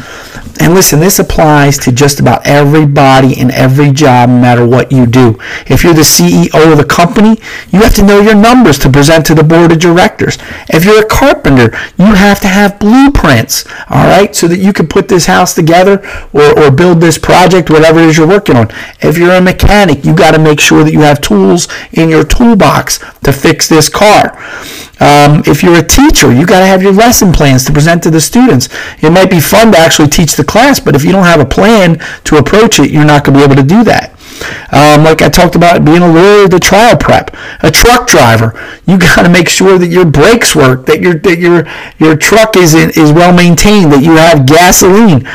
And 0.58 0.72
listen, 0.72 1.00
this 1.00 1.18
applies 1.18 1.76
to 1.78 1.92
just 1.92 2.18
about 2.18 2.46
everybody 2.46 3.38
in 3.38 3.50
every 3.50 3.90
job, 3.90 4.30
no 4.30 4.40
matter 4.40 4.66
what 4.66 4.90
you 4.90 5.06
do. 5.06 5.38
If 5.66 5.84
you're 5.84 5.92
the 5.92 6.00
CEO 6.00 6.72
of 6.72 6.78
the 6.78 6.84
company, 6.84 7.25
you 7.32 7.81
have 7.81 7.94
to 7.94 8.05
know 8.05 8.20
your 8.20 8.34
numbers 8.34 8.78
to 8.81 8.90
present 8.90 9.26
to 9.26 9.34
the 9.34 9.44
board 9.44 9.73
of 9.73 9.78
directors. 9.78 10.38
If 10.69 10.84
you're 10.84 11.02
a 11.02 11.06
carpenter, 11.06 11.76
you 11.99 12.14
have 12.14 12.40
to 12.40 12.49
have 12.49 12.78
blueprints, 12.78 13.67
all 13.90 14.06
right, 14.06 14.34
so 14.34 14.49
that 14.49 14.58
you 14.58 14.73
can 14.73 14.87
put 14.87 15.08
this 15.08 15.26
house 15.26 15.55
together 15.55 16.06
or, 16.32 16.58
or 16.58 16.70
build 16.70 17.00
this 17.00 17.19
project, 17.19 17.70
whatever 17.70 18.00
it 18.00 18.06
is 18.06 18.17
you're 18.19 18.28
working 18.28 18.56
on. 18.56 18.69
If 19.00 19.19
you're 19.19 19.34
a 19.34 19.40
mechanic, 19.40 20.05
you 20.05 20.14
got 20.14 20.32
to 20.32 20.38
make 20.38 20.61
sure 20.61 20.84
that 20.84 20.93
you 20.93 21.00
have 21.00 21.20
tools 21.20 21.69
in 21.93 22.08
your 22.08 22.25
toolbox 22.25 22.99
to 23.25 23.32
fix 23.32 23.68
this 23.68 23.88
car. 23.88 24.37
Um, 24.99 25.42
if 25.47 25.62
you're 25.62 25.78
a 25.78 25.87
teacher, 25.87 26.33
you 26.33 26.47
got 26.47 26.61
to 26.61 26.66
have 26.66 26.83
your 26.83 26.92
lesson 26.92 27.33
plans 27.33 27.64
to 27.66 27.73
present 27.73 28.02
to 28.04 28.11
the 28.11 28.21
students. 28.21 28.68
It 29.02 29.11
might 29.11 29.30
be 29.30 29.40
fun 29.40 29.73
to 29.73 29.78
actually 29.78 30.09
teach 30.09 30.37
the 30.37 30.45
class, 30.45 30.80
but 30.80 30.97
if 30.97 31.04
you 31.04 31.12
don't 31.12 31.25
have 31.25 31.40
a 31.40 31.45
plan 31.45 31.99
to 32.25 32.37
approach 32.37 32.80
it, 32.80 32.90
you're 32.90 33.04
not 33.04 33.25
going 33.25 33.38
to 33.38 33.47
be 33.47 33.52
able 33.52 33.61
to 33.61 33.68
do 33.68 33.85
that. 33.85 34.15
Um, 34.73 35.05
like 35.05 35.23
I 35.23 35.28
talked 35.28 35.55
about 35.55 35.85
being 35.85 36.02
a 36.02 36.12
lawyer, 36.12 36.49
the 36.49 36.59
trial 36.61 36.97
prep, 36.97 37.37
a 37.62 37.71
truck 37.71 38.07
driver, 38.07 38.52
you 38.87 38.99
got 38.99 39.23
to 39.23 39.28
make 39.28 39.49
sure 39.49 39.78
that 39.78 39.88
your 39.88 40.05
brakes 40.05 40.55
work, 40.55 40.87
that 40.87 41.00
your 41.00 41.14
that 41.21 41.38
your 41.38 41.66
your 41.99 42.16
truck 42.16 42.57
is 42.57 42.75
in, 42.75 42.90
is 42.90 43.12
well 43.12 43.33
maintained, 43.33 43.93
that 43.93 44.02
you 44.02 44.12
have 44.16 44.47
gasoline. 44.47 45.26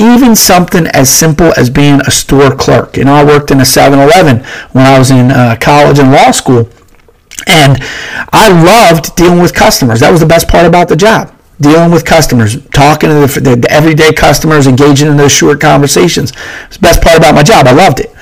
Even 0.00 0.36
something 0.36 0.86
as 0.88 1.10
simple 1.10 1.52
as 1.56 1.70
being 1.70 2.00
a 2.02 2.10
store 2.10 2.54
clerk. 2.54 2.96
You 2.96 3.04
know, 3.04 3.14
I 3.14 3.24
worked 3.24 3.50
in 3.50 3.58
a 3.58 3.64
7-Eleven 3.64 4.44
when 4.72 4.86
I 4.86 4.98
was 4.98 5.10
in 5.10 5.30
uh, 5.32 5.56
college 5.60 5.98
and 5.98 6.12
law 6.12 6.30
school, 6.30 6.68
and 7.48 7.78
I 8.30 8.48
loved 8.62 9.16
dealing 9.16 9.40
with 9.40 9.54
customers. 9.54 10.00
That 10.00 10.12
was 10.12 10.20
the 10.20 10.26
best 10.26 10.46
part 10.46 10.66
about 10.66 10.88
the 10.88 10.94
job 10.94 11.34
dealing 11.60 11.90
with 11.90 12.04
customers, 12.04 12.62
talking 12.68 13.08
to 13.08 13.26
the, 13.26 13.56
the, 13.56 13.66
everyday 13.70 14.12
customers, 14.12 14.66
engaging 14.66 15.08
in 15.08 15.16
those 15.16 15.32
short 15.32 15.60
conversations. 15.60 16.32
It's 16.66 16.76
the 16.76 16.82
best 16.82 17.02
part 17.02 17.18
about 17.18 17.34
my 17.34 17.42
job. 17.42 17.66
I 17.66 17.72
loved 17.72 18.00
it. 18.00 18.14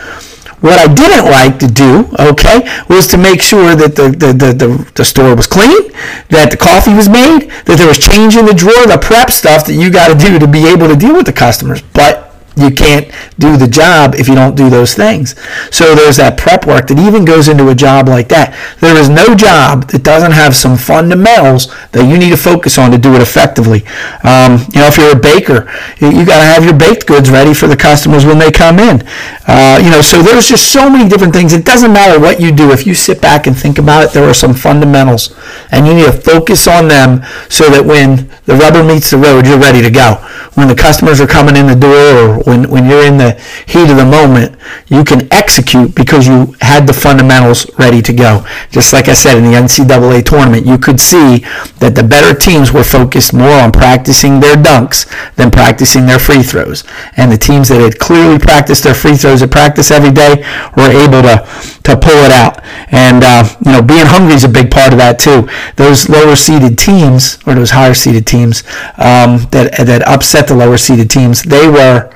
What 0.66 0.80
I 0.80 0.92
didn't 0.92 1.30
like 1.30 1.60
to 1.60 1.68
do, 1.68 2.10
okay, 2.18 2.66
was 2.88 3.06
to 3.14 3.16
make 3.16 3.40
sure 3.40 3.76
that 3.76 3.94
the, 3.94 4.10
the, 4.10 4.34
the, 4.34 4.50
the, 4.50 4.90
the 4.96 5.04
store 5.04 5.36
was 5.36 5.46
clean, 5.46 5.92
that 6.30 6.50
the 6.50 6.56
coffee 6.56 6.92
was 6.92 7.08
made, 7.08 7.52
that 7.70 7.78
there 7.78 7.86
was 7.86 7.98
change 8.02 8.34
in 8.34 8.46
the 8.46 8.52
drawer, 8.52 8.74
the 8.84 8.98
prep 8.98 9.30
stuff 9.30 9.64
that 9.66 9.74
you 9.74 9.92
got 9.92 10.08
to 10.10 10.18
do 10.18 10.40
to 10.40 10.48
be 10.48 10.66
able 10.66 10.88
to 10.88 10.96
deal 10.96 11.14
with 11.14 11.26
the 11.26 11.32
customers. 11.32 11.82
But 11.94 12.25
you 12.56 12.70
can't 12.70 13.12
do 13.38 13.56
the 13.56 13.68
job 13.68 14.14
if 14.14 14.28
you 14.28 14.34
don't 14.34 14.56
do 14.56 14.70
those 14.70 14.94
things. 14.94 15.38
So 15.70 15.94
there's 15.94 16.16
that 16.16 16.38
prep 16.38 16.66
work 16.66 16.88
that 16.88 16.98
even 16.98 17.24
goes 17.24 17.48
into 17.48 17.68
a 17.68 17.74
job 17.74 18.08
like 18.08 18.28
that. 18.28 18.56
There 18.80 18.96
is 18.96 19.08
no 19.08 19.34
job 19.34 19.88
that 19.88 20.02
doesn't 20.02 20.32
have 20.32 20.56
some 20.56 20.76
fundamentals 20.76 21.68
that 21.92 22.08
you 22.08 22.16
need 22.16 22.30
to 22.30 22.36
focus 22.36 22.78
on 22.78 22.90
to 22.92 22.98
do 22.98 23.14
it 23.14 23.20
effectively. 23.20 23.84
Um, 24.24 24.64
you 24.72 24.80
know, 24.80 24.88
if 24.88 24.96
you're 24.96 25.12
a 25.12 25.20
baker, 25.20 25.68
you, 26.00 26.24
got 26.24 26.40
to 26.40 26.48
have 26.48 26.64
your 26.64 26.76
baked 26.76 27.06
goods 27.06 27.30
ready 27.30 27.52
for 27.52 27.66
the 27.66 27.76
customers 27.76 28.24
when 28.24 28.38
they 28.38 28.50
come 28.50 28.78
in. 28.78 29.06
Uh, 29.46 29.78
you 29.82 29.90
know, 29.90 30.00
so 30.00 30.22
there's 30.22 30.48
just 30.48 30.72
so 30.72 30.88
many 30.88 31.08
different 31.08 31.34
things. 31.34 31.52
It 31.52 31.64
doesn't 31.64 31.92
matter 31.92 32.18
what 32.18 32.40
you 32.40 32.52
do. 32.52 32.72
If 32.72 32.86
you 32.86 32.94
sit 32.94 33.20
back 33.20 33.46
and 33.46 33.56
think 33.56 33.78
about 33.78 34.04
it, 34.04 34.12
there 34.12 34.24
are 34.24 34.34
some 34.34 34.54
fundamentals, 34.54 35.36
and 35.70 35.86
you 35.86 35.94
need 35.94 36.06
to 36.06 36.12
focus 36.12 36.66
on 36.66 36.88
them 36.88 37.22
so 37.48 37.68
that 37.68 37.84
when 37.84 38.28
the 38.46 38.54
rubber 38.54 38.82
meets 38.82 39.10
the 39.10 39.18
road, 39.18 39.46
you're 39.46 39.58
ready 39.58 39.82
to 39.82 39.90
go. 39.90 40.14
When 40.54 40.68
the 40.68 40.74
customers 40.74 41.20
are 41.20 41.26
coming 41.26 41.56
in 41.56 41.66
the 41.66 41.76
door 41.76 42.40
or 42.45 42.45
when, 42.46 42.70
when 42.70 42.88
you're 42.88 43.04
in 43.04 43.18
the 43.18 43.32
heat 43.66 43.90
of 43.90 43.96
the 43.96 44.04
moment, 44.04 44.56
you 44.86 45.02
can 45.02 45.26
execute 45.32 45.94
because 45.94 46.26
you 46.26 46.54
had 46.60 46.86
the 46.86 46.92
fundamentals 46.92 47.66
ready 47.78 48.00
to 48.00 48.12
go. 48.12 48.46
Just 48.70 48.92
like 48.92 49.08
I 49.08 49.14
said 49.14 49.36
in 49.36 49.44
the 49.44 49.58
NCAA 49.58 50.24
tournament, 50.24 50.64
you 50.64 50.78
could 50.78 51.00
see 51.00 51.38
that 51.80 51.94
the 51.94 52.04
better 52.04 52.38
teams 52.38 52.72
were 52.72 52.84
focused 52.84 53.34
more 53.34 53.58
on 53.58 53.72
practicing 53.72 54.38
their 54.38 54.54
dunks 54.54 55.06
than 55.34 55.50
practicing 55.50 56.06
their 56.06 56.20
free 56.20 56.42
throws. 56.42 56.84
And 57.16 57.32
the 57.32 57.36
teams 57.36 57.68
that 57.68 57.80
had 57.80 57.98
clearly 57.98 58.38
practiced 58.38 58.84
their 58.84 58.94
free 58.94 59.16
throws 59.16 59.42
at 59.42 59.50
practice 59.50 59.90
every 59.90 60.12
day 60.12 60.46
were 60.76 60.90
able 60.90 61.22
to, 61.22 61.44
to 61.82 61.96
pull 61.96 62.18
it 62.22 62.30
out. 62.30 62.62
And, 62.92 63.24
uh, 63.24 63.44
you 63.64 63.72
know, 63.72 63.82
being 63.82 64.06
hungry 64.06 64.34
is 64.34 64.44
a 64.44 64.48
big 64.48 64.70
part 64.70 64.92
of 64.92 64.98
that 64.98 65.18
too. 65.18 65.48
Those 65.74 66.08
lower 66.08 66.36
seeded 66.36 66.78
teams, 66.78 67.38
or 67.44 67.54
those 67.54 67.70
higher 67.70 67.94
seeded 67.94 68.26
teams, 68.26 68.62
um, 68.98 69.42
that, 69.50 69.74
that 69.84 70.02
upset 70.06 70.46
the 70.46 70.54
lower 70.54 70.76
seeded 70.76 71.10
teams, 71.10 71.42
they 71.42 71.66
were 71.68 72.12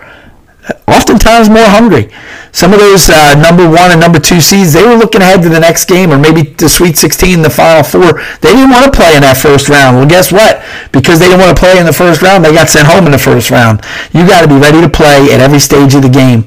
oftentimes 0.88 1.48
more 1.48 1.66
hungry. 1.66 2.10
Some 2.52 2.72
of 2.72 2.80
those 2.80 3.08
uh, 3.08 3.38
number 3.38 3.68
one 3.68 3.92
and 3.92 4.00
number 4.00 4.18
two 4.18 4.40
seeds, 4.40 4.72
they 4.72 4.82
were 4.82 4.96
looking 4.96 5.22
ahead 5.22 5.42
to 5.42 5.48
the 5.48 5.60
next 5.60 5.86
game 5.86 6.10
or 6.10 6.18
maybe 6.18 6.42
the 6.42 6.68
Sweet 6.68 6.96
16, 6.96 7.42
the 7.42 7.50
Final 7.50 7.84
Four. 7.84 8.20
They 8.42 8.50
didn't 8.50 8.70
want 8.70 8.86
to 8.86 8.92
play 8.92 9.14
in 9.14 9.22
that 9.22 9.36
first 9.36 9.68
round. 9.68 9.96
Well, 9.96 10.08
guess 10.08 10.32
what? 10.32 10.62
Because 10.90 11.20
they 11.20 11.26
didn't 11.26 11.40
want 11.40 11.56
to 11.56 11.60
play 11.60 11.78
in 11.78 11.86
the 11.86 11.92
first 11.92 12.22
round, 12.22 12.44
they 12.44 12.52
got 12.52 12.68
sent 12.68 12.88
home 12.88 13.06
in 13.06 13.12
the 13.12 13.22
first 13.22 13.50
round. 13.50 13.82
You 14.12 14.26
got 14.26 14.42
to 14.42 14.48
be 14.48 14.58
ready 14.58 14.80
to 14.80 14.88
play 14.88 15.30
at 15.32 15.40
every 15.40 15.60
stage 15.60 15.94
of 15.94 16.02
the 16.02 16.10
game. 16.10 16.44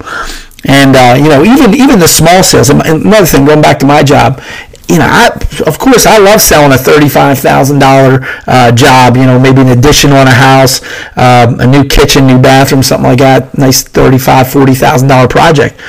And 0.66 0.96
uh, 0.96 1.16
you 1.20 1.28
know, 1.28 1.44
even 1.44 1.74
even 1.76 2.00
the 2.00 2.08
small 2.08 2.42
sales. 2.42 2.70
Another 2.70 3.26
thing, 3.26 3.44
going 3.44 3.62
back 3.62 3.80
to 3.80 3.86
my 3.86 4.02
job, 4.02 4.42
you 4.88 5.00
know, 5.00 5.08
I, 5.08 5.30
of 5.66 5.80
course, 5.80 6.06
I 6.06 6.18
love 6.18 6.42
selling 6.42 6.74
a 6.74 6.78
thirty-five 6.78 7.40
thousand 7.40 7.82
uh, 7.84 8.72
job. 8.72 9.18
You 9.18 9.26
know, 9.26 9.40
maybe 9.40 9.62
an 9.62 9.70
addition 9.70 10.12
on 10.12 10.28
a 10.28 10.34
house, 10.34 10.82
um, 11.18 11.60
a 11.60 11.68
new 11.68 11.86
kitchen, 11.86 12.28
new 12.28 12.42
bathroom, 12.42 12.84
something 12.84 13.10
like 13.10 13.20
that. 13.20 13.58
Nice 13.58 13.84
thirty-five, 13.84 14.52
forty 14.52 14.74
thousand 14.74 15.08
dollar 15.08 15.28
project. 15.28 15.80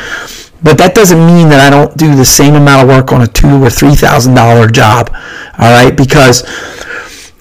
But 0.62 0.78
that 0.78 0.94
doesn't 0.94 1.18
mean 1.18 1.50
that 1.50 1.60
I 1.60 1.68
don't 1.68 1.94
do 1.96 2.14
the 2.14 2.24
same 2.24 2.54
amount 2.54 2.82
of 2.82 2.88
work 2.88 3.12
on 3.12 3.20
a 3.20 3.26
two 3.26 3.62
or 3.62 3.68
three 3.68 3.94
thousand 3.94 4.34
dollar 4.34 4.68
job. 4.68 5.10
All 5.58 5.70
right, 5.70 5.94
because 5.94 6.42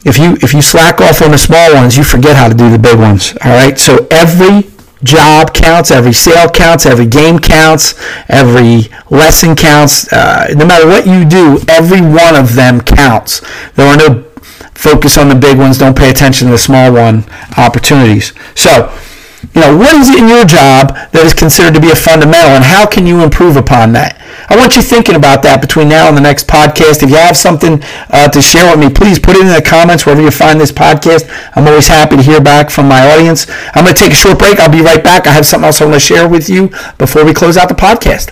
if 0.03 0.17
you 0.17 0.35
if 0.41 0.53
you 0.53 0.61
slack 0.61 0.99
off 0.99 1.21
on 1.21 1.31
the 1.31 1.37
small 1.37 1.73
ones, 1.73 1.95
you 1.95 2.03
forget 2.03 2.35
how 2.35 2.49
to 2.49 2.55
do 2.55 2.69
the 2.69 2.79
big 2.79 2.99
ones. 2.99 3.33
All 3.45 3.51
right, 3.51 3.79
so 3.79 4.07
every 4.11 4.72
job 5.03 5.53
counts, 5.53 5.91
every 5.91 6.13
sale 6.13 6.49
counts, 6.49 6.85
every 6.85 7.05
game 7.05 7.39
counts, 7.39 7.95
every 8.29 8.89
lesson 9.09 9.55
counts. 9.55 10.11
Uh, 10.11 10.53
no 10.55 10.65
matter 10.65 10.87
what 10.87 11.05
you 11.05 11.25
do, 11.25 11.59
every 11.67 12.01
one 12.01 12.35
of 12.35 12.55
them 12.55 12.81
counts. 12.81 13.41
There 13.75 13.87
are 13.87 13.97
no 13.97 14.23
focus 14.73 15.17
on 15.17 15.29
the 15.29 15.35
big 15.35 15.57
ones, 15.57 15.77
don't 15.77 15.97
pay 15.97 16.09
attention 16.09 16.47
to 16.47 16.53
the 16.53 16.57
small 16.57 16.91
one 16.91 17.25
opportunities. 17.57 18.33
So, 18.55 18.91
you 19.53 19.61
know, 19.61 19.75
what 19.77 19.95
is 19.95 20.09
it 20.09 20.19
in 20.19 20.27
your 20.27 20.45
job 20.45 20.95
that 21.11 21.25
is 21.25 21.33
considered 21.33 21.73
to 21.75 21.81
be 21.81 21.91
a 21.91 21.95
fundamental 21.95 22.55
and 22.55 22.63
how 22.63 22.87
can 22.87 23.05
you 23.05 23.21
improve 23.21 23.57
upon 23.57 23.91
that? 23.93 24.15
I 24.49 24.55
want 24.55 24.75
you 24.75 24.81
thinking 24.81 25.15
about 25.15 25.43
that 25.43 25.61
between 25.61 25.89
now 25.89 26.07
and 26.07 26.17
the 26.17 26.21
next 26.21 26.47
podcast. 26.47 27.03
If 27.03 27.09
you 27.09 27.17
have 27.17 27.35
something 27.35 27.83
uh, 28.09 28.29
to 28.29 28.41
share 28.41 28.71
with 28.71 28.79
me, 28.79 28.89
please 28.93 29.19
put 29.19 29.35
it 29.35 29.41
in 29.41 29.47
the 29.47 29.61
comments 29.61 30.05
wherever 30.05 30.21
you 30.21 30.31
find 30.31 30.59
this 30.59 30.71
podcast. 30.71 31.27
I'm 31.55 31.67
always 31.67 31.87
happy 31.87 32.15
to 32.17 32.23
hear 32.23 32.41
back 32.41 32.69
from 32.69 32.87
my 32.87 33.03
audience. 33.13 33.45
I'm 33.75 33.83
going 33.83 33.95
to 33.95 33.99
take 33.99 34.13
a 34.13 34.15
short 34.15 34.39
break. 34.39 34.59
I'll 34.59 34.71
be 34.71 34.81
right 34.81 35.03
back. 35.03 35.27
I 35.27 35.31
have 35.31 35.45
something 35.45 35.67
else 35.67 35.81
I 35.81 35.85
want 35.85 35.95
to 35.95 35.99
share 35.99 36.27
with 36.27 36.49
you 36.49 36.69
before 36.97 37.25
we 37.25 37.33
close 37.33 37.57
out 37.57 37.69
the 37.69 37.75
podcast. 37.75 38.31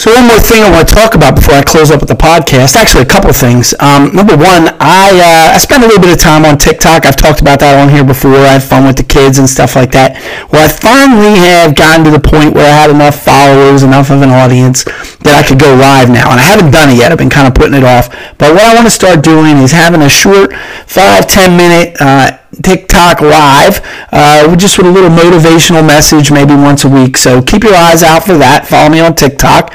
So 0.00 0.08
one 0.16 0.32
more 0.32 0.40
thing 0.40 0.64
I 0.64 0.72
want 0.72 0.88
to 0.88 0.94
talk 0.94 1.12
about 1.14 1.36
before 1.36 1.60
I 1.60 1.62
close 1.62 1.90
up 1.90 2.00
with 2.00 2.08
the 2.08 2.16
podcast. 2.16 2.72
Actually, 2.72 3.04
a 3.04 3.12
couple 3.12 3.36
things. 3.36 3.76
Um, 3.84 4.08
number 4.16 4.32
one, 4.32 4.72
I 4.80 5.12
uh, 5.12 5.52
I 5.52 5.58
spend 5.60 5.84
a 5.84 5.86
little 5.86 6.00
bit 6.00 6.08
of 6.08 6.16
time 6.16 6.48
on 6.48 6.56
TikTok. 6.56 7.04
I've 7.04 7.20
talked 7.20 7.44
about 7.44 7.60
that 7.60 7.76
on 7.76 7.92
here 7.92 8.00
before. 8.00 8.32
I 8.32 8.56
have 8.56 8.64
fun 8.64 8.88
with 8.88 8.96
the 8.96 9.04
kids 9.04 9.36
and 9.36 9.44
stuff 9.44 9.76
like 9.76 9.92
that. 9.92 10.16
Well, 10.48 10.64
I 10.64 10.72
finally 10.72 11.36
have 11.44 11.76
gotten 11.76 12.08
to 12.08 12.10
the 12.16 12.18
point 12.18 12.56
where 12.56 12.64
I 12.64 12.72
had 12.72 12.88
enough 12.88 13.20
followers, 13.20 13.84
enough 13.84 14.08
of 14.08 14.24
an 14.24 14.32
audience 14.32 14.88
that 15.20 15.36
I 15.36 15.44
could 15.44 15.60
go 15.60 15.68
live 15.76 16.08
now. 16.08 16.32
And 16.32 16.40
I 16.40 16.48
haven't 16.48 16.72
done 16.72 16.88
it 16.88 16.96
yet. 16.96 17.12
I've 17.12 17.20
been 17.20 17.28
kind 17.28 17.44
of 17.44 17.52
putting 17.52 17.76
it 17.76 17.84
off. 17.84 18.08
But 18.40 18.56
what 18.56 18.64
I 18.64 18.72
want 18.72 18.88
to 18.88 18.96
start 18.96 19.20
doing 19.20 19.60
is 19.60 19.68
having 19.68 20.00
a 20.00 20.08
short 20.08 20.56
five 20.88 21.28
ten 21.28 21.60
minute. 21.60 22.00
Uh, 22.00 22.39
TikTok 22.62 23.20
live, 23.20 23.80
uh, 24.12 24.54
just 24.56 24.78
with 24.78 24.86
a 24.86 24.90
little 24.90 25.10
motivational 25.10 25.86
message, 25.86 26.30
maybe 26.30 26.54
once 26.54 26.84
a 26.84 26.88
week. 26.88 27.16
So 27.16 27.42
keep 27.42 27.64
your 27.64 27.74
eyes 27.74 28.02
out 28.02 28.24
for 28.24 28.36
that. 28.38 28.66
Follow 28.66 28.90
me 28.90 29.00
on 29.00 29.14
TikTok. 29.14 29.74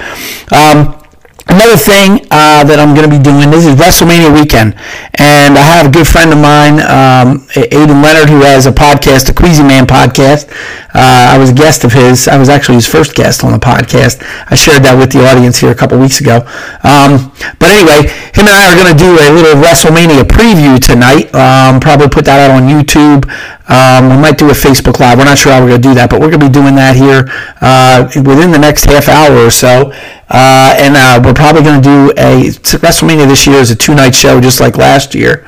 Um, 0.52 1.02
Another 1.48 1.78
thing 1.78 2.26
uh, 2.34 2.66
that 2.66 2.82
I'm 2.82 2.98
going 2.98 3.06
to 3.06 3.14
be 3.18 3.22
doing, 3.22 3.54
this 3.54 3.70
is 3.70 3.78
WrestleMania 3.78 4.34
weekend, 4.34 4.74
and 5.22 5.54
I 5.54 5.78
have 5.78 5.86
a 5.86 5.94
good 5.94 6.08
friend 6.08 6.34
of 6.34 6.42
mine, 6.42 6.82
um, 6.82 7.46
Aiden 7.54 8.02
Leonard, 8.02 8.34
who 8.34 8.42
has 8.42 8.66
a 8.66 8.74
podcast, 8.74 9.30
the 9.30 9.34
Queasy 9.34 9.62
Man 9.62 9.86
podcast. 9.86 10.50
Uh, 10.90 11.30
I 11.30 11.38
was 11.38 11.52
a 11.52 11.54
guest 11.54 11.84
of 11.84 11.94
his. 11.94 12.28
I 12.28 12.40
was 12.42 12.50
actually 12.50 12.82
his 12.82 12.90
first 12.90 13.14
guest 13.14 13.44
on 13.44 13.52
the 13.52 13.62
podcast. 13.62 14.26
I 14.50 14.56
shared 14.56 14.82
that 14.90 14.98
with 14.98 15.14
the 15.14 15.22
audience 15.22 15.62
here 15.62 15.70
a 15.70 15.76
couple 15.76 16.00
weeks 16.00 16.20
ago. 16.20 16.42
Um, 16.82 17.30
but 17.62 17.70
anyway, 17.70 18.10
him 18.36 18.48
and 18.48 18.56
I 18.56 18.68
are 18.68 18.76
going 18.76 18.92
to 18.92 19.00
do 19.00 19.16
a 19.16 19.32
little 19.32 19.56
WrestleMania 19.64 20.24
preview 20.28 20.78
tonight. 20.78 21.34
Um, 21.34 21.80
probably 21.80 22.10
put 22.10 22.26
that 22.26 22.44
out 22.44 22.52
on 22.52 22.68
YouTube. 22.68 23.24
Um, 23.72 24.10
we 24.10 24.22
might 24.22 24.38
do 24.38 24.50
a 24.50 24.54
Facebook 24.54 25.00
Live. 25.00 25.18
We're 25.18 25.24
not 25.24 25.38
sure 25.38 25.54
how 25.54 25.62
we're 25.62 25.70
going 25.70 25.82
to 25.82 25.88
do 25.88 25.96
that, 25.96 26.10
but 26.10 26.20
we're 26.20 26.28
going 26.28 26.42
to 26.42 26.48
be 26.48 26.52
doing 26.52 26.76
that 26.76 26.98
here 26.98 27.32
uh, 27.62 28.12
within 28.28 28.52
the 28.52 28.60
next 28.60 28.84
half 28.86 29.08
hour 29.08 29.38
or 29.38 29.50
so. 29.50 29.90
Uh, 30.28 30.76
and 30.76 30.96
uh, 30.98 31.22
we're 31.24 31.34
probably 31.34 31.64
going 31.64 31.82
to 31.82 31.88
do 31.88 32.12
a 32.18 32.52
WrestleMania 32.84 33.26
this 33.26 33.48
year 33.48 33.56
is 33.56 33.72
a 33.72 33.76
two 33.76 33.96
night 33.96 34.14
show, 34.14 34.42
just 34.42 34.60
like 34.60 34.76
last 34.76 35.16
year. 35.16 35.46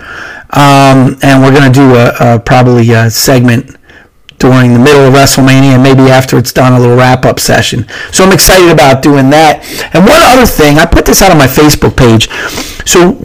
Um, 0.56 1.20
and 1.24 1.44
we're 1.44 1.52
going 1.52 1.68
to 1.68 1.76
do 1.76 1.96
a, 1.96 2.36
a, 2.36 2.40
probably 2.40 2.90
a 2.94 3.10
segment 3.10 3.76
during 4.40 4.74
the 4.74 4.80
middle 4.80 5.02
of 5.02 5.14
WrestleMania 5.14 5.74
and 5.74 5.84
maybe 5.84 6.12
after 6.12 6.38
it's 6.38 6.54
done, 6.54 6.74
a 6.74 6.80
little 6.80 6.96
wrap 6.96 7.26
up 7.26 7.40
session. 7.40 7.88
So 8.12 8.24
I'm 8.24 8.32
excited 8.32 8.70
about 8.70 9.02
doing 9.02 9.30
that. 9.32 9.66
And 9.94 10.06
one 10.06 10.22
other 10.22 10.46
thing, 10.46 10.78
I 10.78 10.86
put 10.86 11.06
this 11.06 11.22
out 11.22 11.32
on 11.32 11.38
my 11.38 11.48
Facebook 11.48 11.98
page. 11.98 12.30
So 12.86 13.18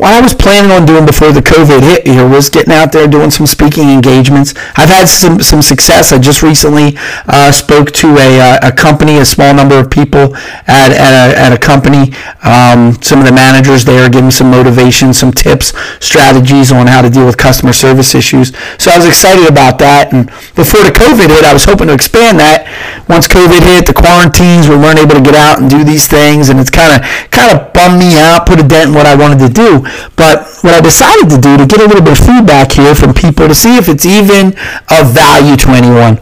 what 0.00 0.16
I 0.16 0.20
was 0.22 0.32
planning 0.32 0.72
on 0.72 0.86
doing 0.86 1.04
before 1.04 1.30
the 1.30 1.44
COVID 1.44 1.84
hit 1.84 2.06
here 2.06 2.26
was 2.26 2.48
getting 2.48 2.72
out 2.72 2.90
there 2.90 3.06
doing 3.06 3.30
some 3.30 3.44
speaking 3.44 3.90
engagements. 3.90 4.54
I've 4.80 4.88
had 4.88 5.04
some, 5.04 5.40
some 5.44 5.60
success. 5.60 6.10
I 6.10 6.18
just 6.18 6.40
recently 6.40 6.96
uh, 7.28 7.52
spoke 7.52 7.92
to 8.00 8.16
a, 8.16 8.40
uh, 8.40 8.68
a 8.68 8.72
company, 8.72 9.18
a 9.18 9.26
small 9.26 9.52
number 9.52 9.78
of 9.78 9.90
people 9.90 10.34
at, 10.64 10.88
at, 10.96 11.12
a, 11.12 11.38
at 11.38 11.52
a 11.52 11.58
company. 11.58 12.16
Um, 12.40 12.96
some 13.04 13.20
of 13.20 13.26
the 13.28 13.36
managers 13.36 13.84
there 13.84 14.08
giving 14.08 14.30
some 14.30 14.50
motivation, 14.50 15.12
some 15.12 15.32
tips, 15.32 15.76
strategies 16.00 16.72
on 16.72 16.86
how 16.86 17.02
to 17.02 17.10
deal 17.10 17.26
with 17.26 17.36
customer 17.36 17.74
service 17.74 18.14
issues. 18.14 18.56
So 18.80 18.90
I 18.90 18.96
was 18.96 19.06
excited 19.06 19.52
about 19.52 19.78
that. 19.80 20.14
And 20.14 20.32
before 20.56 20.80
the 20.80 20.96
COVID 20.96 21.28
hit, 21.28 21.44
I 21.44 21.52
was 21.52 21.68
hoping 21.68 21.88
to 21.88 21.92
expand 21.92 22.40
that. 22.40 22.64
Once 23.04 23.28
COVID 23.28 23.60
hit, 23.60 23.84
the 23.84 23.92
quarantines, 23.92 24.64
we 24.64 24.80
weren't 24.80 24.98
able 24.98 25.20
to 25.20 25.20
get 25.20 25.34
out 25.34 25.60
and 25.60 25.68
do 25.68 25.84
these 25.84 26.08
things, 26.08 26.48
and 26.48 26.58
it's 26.58 26.70
kind 26.70 26.96
of 26.96 27.04
kind 27.28 27.52
of 27.52 27.72
bummed 27.74 27.98
me 27.98 28.16
out, 28.16 28.46
put 28.46 28.60
a 28.60 28.66
dent 28.66 28.90
in 28.90 28.94
what 28.94 29.04
I 29.04 29.14
wanted 29.14 29.44
to 29.44 29.52
do. 29.52 29.84
But 30.16 30.46
what 30.62 30.74
I 30.74 30.80
decided 30.80 31.30
to 31.30 31.38
do 31.38 31.56
to 31.56 31.66
get 31.66 31.80
a 31.80 31.86
little 31.86 32.02
bit 32.02 32.18
of 32.18 32.26
feedback 32.26 32.72
here 32.72 32.94
from 32.94 33.14
people 33.14 33.48
to 33.48 33.54
see 33.54 33.76
if 33.76 33.88
it's 33.88 34.06
even 34.06 34.54
of 34.90 35.12
value 35.14 35.56
to 35.56 35.70
anyone. 35.70 36.18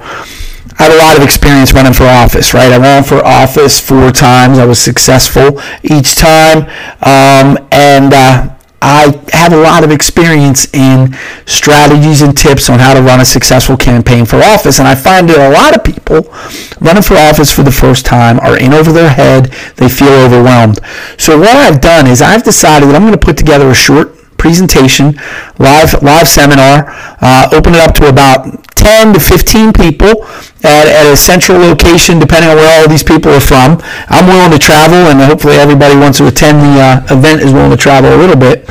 I 0.78 0.84
have 0.84 0.92
a 0.92 0.96
lot 0.96 1.16
of 1.16 1.25
experience 1.25 1.72
running 1.72 1.92
for 1.92 2.04
office, 2.04 2.54
right? 2.54 2.70
I 2.70 2.78
ran 2.78 3.02
for 3.02 3.25
office 3.25 3.80
four 3.80 4.12
times. 4.12 4.58
I 4.58 4.64
was 4.64 4.78
successful 4.78 5.60
each 5.82 6.14
time. 6.14 6.68
Um, 7.02 7.58
and 7.72 8.14
uh, 8.14 8.58
I 8.80 9.20
have 9.32 9.52
a 9.52 9.56
lot 9.56 9.82
of 9.82 9.90
experience 9.90 10.73
in 10.73 11.14
strategies 11.47 12.23
and 12.23 12.37
tips 12.37 12.70
on 12.70 12.78
how 12.78 12.94
to 12.94 13.02
run 13.02 13.20
a 13.20 13.25
successful 13.25 13.76
campaign 13.76 14.25
for 14.25 14.37
office. 14.37 14.78
And 14.78 14.87
I 14.87 14.94
find 14.94 15.28
that 15.28 15.38
a 15.38 15.52
lot 15.52 15.75
of 15.75 15.82
people 15.82 16.32
running 16.80 17.02
for 17.02 17.14
office 17.16 17.50
for 17.50 17.62
the 17.62 17.73
first 17.73 18.06
time 18.06 18.38
are 18.40 18.58
in 18.58 18.73
over 18.73 18.92
their 18.92 19.11
head. 19.11 19.47
They 19.76 19.88
feel 19.88 20.12
overwhelmed. 20.12 20.78
So 21.18 21.38
what 21.38 21.56
I've 21.56 21.80
done 21.80 22.06
is 22.06 22.23
I've 22.23 22.44
decided 22.44 22.88
that 22.88 22.94
I'm 22.94 23.02
going 23.02 23.18
to 23.18 23.18
put 23.18 23.37
together 23.37 23.68
a 23.68 23.75
short 23.75 24.14
presentation, 24.38 25.18
live 25.58 26.00
live 26.00 26.28
seminar, 26.28 26.87
uh, 27.20 27.49
open 27.52 27.75
it 27.75 27.80
up 27.80 27.94
to 27.97 28.08
about 28.08 28.67
10 28.88 29.12
to 29.12 29.21
15 29.21 29.73
people 29.75 30.25
at, 30.64 30.88
at 30.88 31.04
a 31.12 31.14
central 31.14 31.59
location, 31.59 32.18
depending 32.18 32.49
on 32.49 32.57
where 32.57 32.80
all 32.80 32.88
these 32.88 33.02
people 33.02 33.30
are 33.30 33.40
from. 33.40 33.76
I'm 34.09 34.25
willing 34.26 34.50
to 34.50 34.59
travel, 34.59 35.12
and 35.12 35.21
hopefully 35.21 35.57
everybody 35.57 35.95
wants 35.95 36.16
to 36.18 36.26
attend 36.26 36.64
the 36.64 36.80
uh, 36.80 37.14
event 37.14 37.42
is 37.42 37.52
willing 37.52 37.71
to 37.71 37.76
travel 37.76 38.09
a 38.09 38.16
little 38.16 38.35
bit. 38.35 38.64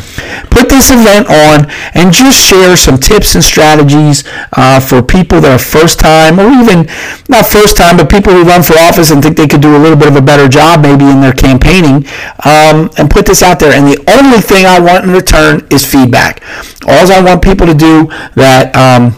Put 0.50 0.70
this 0.70 0.90
event 0.90 1.30
on 1.30 1.70
and 1.94 2.12
just 2.12 2.34
share 2.36 2.76
some 2.76 2.98
tips 2.98 3.36
and 3.36 3.44
strategies 3.44 4.24
uh, 4.54 4.80
for 4.80 5.04
people 5.04 5.40
that 5.42 5.54
are 5.54 5.62
first 5.62 6.00
time, 6.00 6.40
or 6.40 6.50
even 6.50 6.90
not 7.30 7.46
first 7.46 7.78
time, 7.78 7.96
but 7.98 8.10
people 8.10 8.34
who 8.34 8.42
run 8.42 8.64
for 8.64 8.74
office 8.90 9.12
and 9.12 9.22
think 9.22 9.38
they 9.38 9.48
could 9.48 9.62
do 9.62 9.78
a 9.78 9.82
little 9.82 9.98
bit 9.98 10.08
of 10.08 10.16
a 10.16 10.22
better 10.22 10.50
job 10.50 10.82
maybe 10.82 11.06
in 11.06 11.22
their 11.22 11.38
campaigning, 11.38 12.10
um, 12.42 12.90
and 12.98 13.06
put 13.06 13.30
this 13.30 13.44
out 13.44 13.60
there. 13.60 13.72
And 13.72 13.86
the 13.86 14.02
only 14.18 14.42
thing 14.42 14.66
I 14.66 14.82
want 14.82 15.06
in 15.06 15.12
return 15.14 15.68
is 15.70 15.86
feedback. 15.86 16.42
All 16.90 17.06
I 17.06 17.22
want 17.22 17.44
people 17.44 17.68
to 17.68 17.78
do 17.78 18.10
that. 18.34 18.74
Um, 18.74 19.14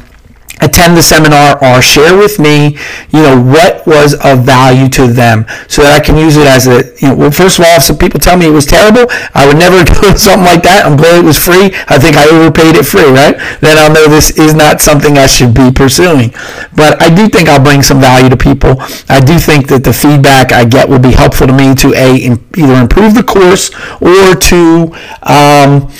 attend 0.61 0.97
the 0.97 1.01
seminar 1.01 1.57
or 1.63 1.81
share 1.81 2.17
with 2.17 2.39
me, 2.39 2.77
you 3.11 3.21
know, 3.21 3.41
what 3.41 3.85
was 3.87 4.13
of 4.23 4.43
value 4.43 4.89
to 4.89 5.07
them 5.07 5.45
so 5.67 5.83
that 5.83 6.01
I 6.01 6.03
can 6.03 6.17
use 6.17 6.37
it 6.37 6.47
as 6.47 6.67
a, 6.67 6.83
you 6.99 7.09
know, 7.09 7.15
well, 7.15 7.31
first 7.31 7.59
of 7.59 7.65
all, 7.65 7.77
if 7.77 7.83
some 7.83 7.97
people 7.97 8.19
tell 8.19 8.37
me 8.37 8.47
it 8.47 8.55
was 8.55 8.65
terrible, 8.65 9.05
I 9.33 9.47
would 9.47 9.57
never 9.57 9.83
do 10.01 10.17
something 10.17 10.45
like 10.45 10.63
that. 10.63 10.83
I'm 10.85 10.97
glad 10.97 11.23
it 11.23 11.25
was 11.25 11.37
free. 11.37 11.71
I 11.87 11.97
think 11.97 12.17
I 12.17 12.27
overpaid 12.27 12.75
it 12.75 12.85
free, 12.85 13.07
right? 13.09 13.37
Then 13.61 13.77
I'll 13.77 13.93
know 13.93 14.07
this 14.07 14.31
is 14.37 14.53
not 14.53 14.81
something 14.81 15.17
I 15.17 15.27
should 15.27 15.53
be 15.53 15.71
pursuing. 15.71 16.31
But 16.75 17.01
I 17.01 17.13
do 17.13 17.27
think 17.27 17.49
I'll 17.49 17.63
bring 17.63 17.81
some 17.81 17.99
value 17.99 18.29
to 18.29 18.37
people. 18.37 18.75
I 19.07 19.19
do 19.19 19.39
think 19.39 19.67
that 19.69 19.83
the 19.83 19.93
feedback 19.93 20.51
I 20.51 20.65
get 20.65 20.87
will 20.87 20.99
be 20.99 21.11
helpful 21.11 21.47
to 21.47 21.53
me 21.53 21.75
to 21.75 21.93
a 21.95 22.35
either 22.57 22.75
improve 22.75 23.15
the 23.15 23.23
course 23.23 23.71
or 24.01 24.35
to, 24.35 24.91
um, 25.23 25.91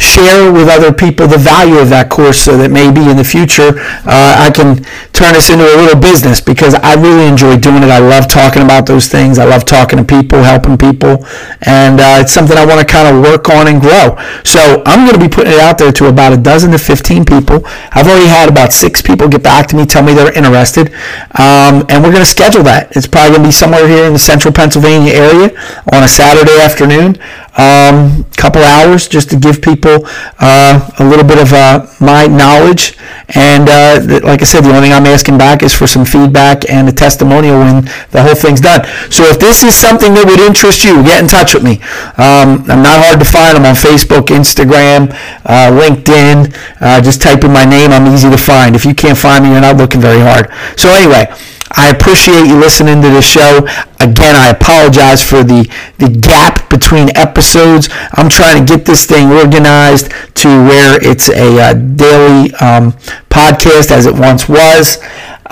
share 0.00 0.50
with 0.50 0.68
other 0.68 0.92
people 0.92 1.28
the 1.28 1.38
value 1.38 1.78
of 1.78 1.88
that 1.90 2.08
course 2.08 2.40
so 2.40 2.56
that 2.56 2.70
maybe 2.72 3.04
in 3.08 3.16
the 3.16 3.24
future 3.24 3.76
uh, 4.08 4.40
I 4.40 4.50
can 4.50 4.82
turn 5.12 5.34
this 5.36 5.50
into 5.52 5.64
a 5.64 5.76
little 5.76 6.00
business 6.00 6.40
because 6.40 6.72
I 6.74 6.96
really 6.96 7.28
enjoy 7.28 7.60
doing 7.60 7.84
it. 7.84 7.92
I 7.92 7.98
love 7.98 8.26
talking 8.26 8.62
about 8.62 8.86
those 8.86 9.08
things. 9.08 9.38
I 9.38 9.44
love 9.44 9.64
talking 9.64 9.98
to 9.98 10.04
people, 10.04 10.42
helping 10.42 10.78
people, 10.78 11.26
and 11.68 12.00
uh, 12.00 12.24
it's 12.24 12.32
something 12.32 12.56
I 12.56 12.64
want 12.64 12.80
to 12.80 12.88
kind 12.88 13.04
of 13.04 13.22
work 13.22 13.48
on 13.50 13.68
and 13.68 13.80
grow. 13.80 14.16
So 14.44 14.82
I'm 14.86 15.06
going 15.06 15.20
to 15.20 15.22
be 15.22 15.28
putting 15.28 15.52
it 15.52 15.60
out 15.60 15.76
there 15.76 15.92
to 15.92 16.06
about 16.08 16.32
a 16.32 16.40
dozen 16.40 16.72
to 16.72 16.78
15 16.78 17.24
people. 17.24 17.60
I've 17.92 18.08
already 18.08 18.28
had 18.32 18.48
about 18.48 18.72
six 18.72 19.02
people 19.02 19.28
get 19.28 19.42
back 19.42 19.68
to 19.68 19.76
me, 19.76 19.84
tell 19.84 20.02
me 20.02 20.14
they're 20.14 20.32
interested, 20.32 20.88
um, 21.36 21.84
and 21.92 22.02
we're 22.02 22.16
going 22.16 22.24
to 22.24 22.32
schedule 22.32 22.62
that. 22.64 22.96
It's 22.96 23.06
probably 23.06 23.36
going 23.36 23.42
to 23.42 23.48
be 23.48 23.52
somewhere 23.52 23.86
here 23.86 24.04
in 24.04 24.14
the 24.14 24.18
central 24.18 24.54
Pennsylvania 24.54 25.12
area 25.12 25.52
on 25.92 26.02
a 26.02 26.08
Saturday 26.08 26.56
afternoon 26.60 27.20
um, 27.56 28.24
couple 28.40 28.62
hours 28.62 29.06
just 29.06 29.28
to 29.30 29.36
give 29.36 29.60
people 29.60 30.06
uh, 30.40 30.80
a 30.98 31.04
little 31.04 31.26
bit 31.26 31.38
of 31.38 31.52
uh, 31.52 31.86
my 32.00 32.26
knowledge. 32.26 32.96
And 33.34 33.68
uh, 33.68 34.20
like 34.24 34.40
I 34.40 34.44
said, 34.44 34.62
the 34.62 34.70
only 34.70 34.80
thing 34.88 34.92
I'm 34.92 35.06
asking 35.06 35.38
back 35.38 35.62
is 35.62 35.74
for 35.74 35.86
some 35.86 36.04
feedback 36.04 36.68
and 36.70 36.88
a 36.88 36.92
testimonial 36.92 37.58
when 37.60 37.84
the 38.10 38.22
whole 38.22 38.34
thing's 38.34 38.60
done. 38.60 38.84
So 39.10 39.24
if 39.24 39.38
this 39.38 39.62
is 39.62 39.76
something 39.76 40.14
that 40.14 40.26
would 40.26 40.40
interest 40.40 40.84
you, 40.84 41.02
get 41.04 41.20
in 41.22 41.28
touch 41.28 41.54
with 41.54 41.62
me. 41.62 41.78
Um, 42.16 42.64
I'm 42.66 42.82
not 42.82 42.98
hard 43.04 43.20
to 43.20 43.28
find. 43.28 43.56
I'm 43.56 43.66
on 43.66 43.76
Facebook, 43.76 44.32
Instagram, 44.32 45.12
uh, 45.44 45.70
LinkedIn. 45.70 46.56
Uh, 46.80 47.00
just 47.00 47.20
type 47.22 47.44
in 47.44 47.52
my 47.52 47.64
name. 47.64 47.92
I'm 47.92 48.12
easy 48.12 48.30
to 48.30 48.38
find. 48.38 48.74
If 48.74 48.84
you 48.84 48.94
can't 48.94 49.18
find 49.18 49.44
me, 49.44 49.52
you're 49.52 49.60
not 49.60 49.76
looking 49.76 50.00
very 50.00 50.20
hard. 50.20 50.50
So 50.78 50.88
anyway. 50.88 51.30
I 51.72 51.90
appreciate 51.90 52.46
you 52.46 52.58
listening 52.58 53.00
to 53.02 53.08
the 53.08 53.22
show. 53.22 53.58
Again, 54.00 54.34
I 54.34 54.50
apologize 54.50 55.22
for 55.22 55.44
the, 55.44 55.70
the 55.98 56.08
gap 56.08 56.68
between 56.68 57.16
episodes. 57.16 57.88
I'm 58.12 58.28
trying 58.28 58.64
to 58.64 58.76
get 58.76 58.84
this 58.84 59.06
thing 59.06 59.30
organized 59.30 60.10
to 60.36 60.48
where 60.48 60.98
it's 61.02 61.28
a 61.30 61.58
uh, 61.60 61.74
daily 61.74 62.52
um, 62.54 62.92
podcast 63.30 63.90
as 63.90 64.06
it 64.06 64.14
once 64.14 64.48
was. 64.48 64.98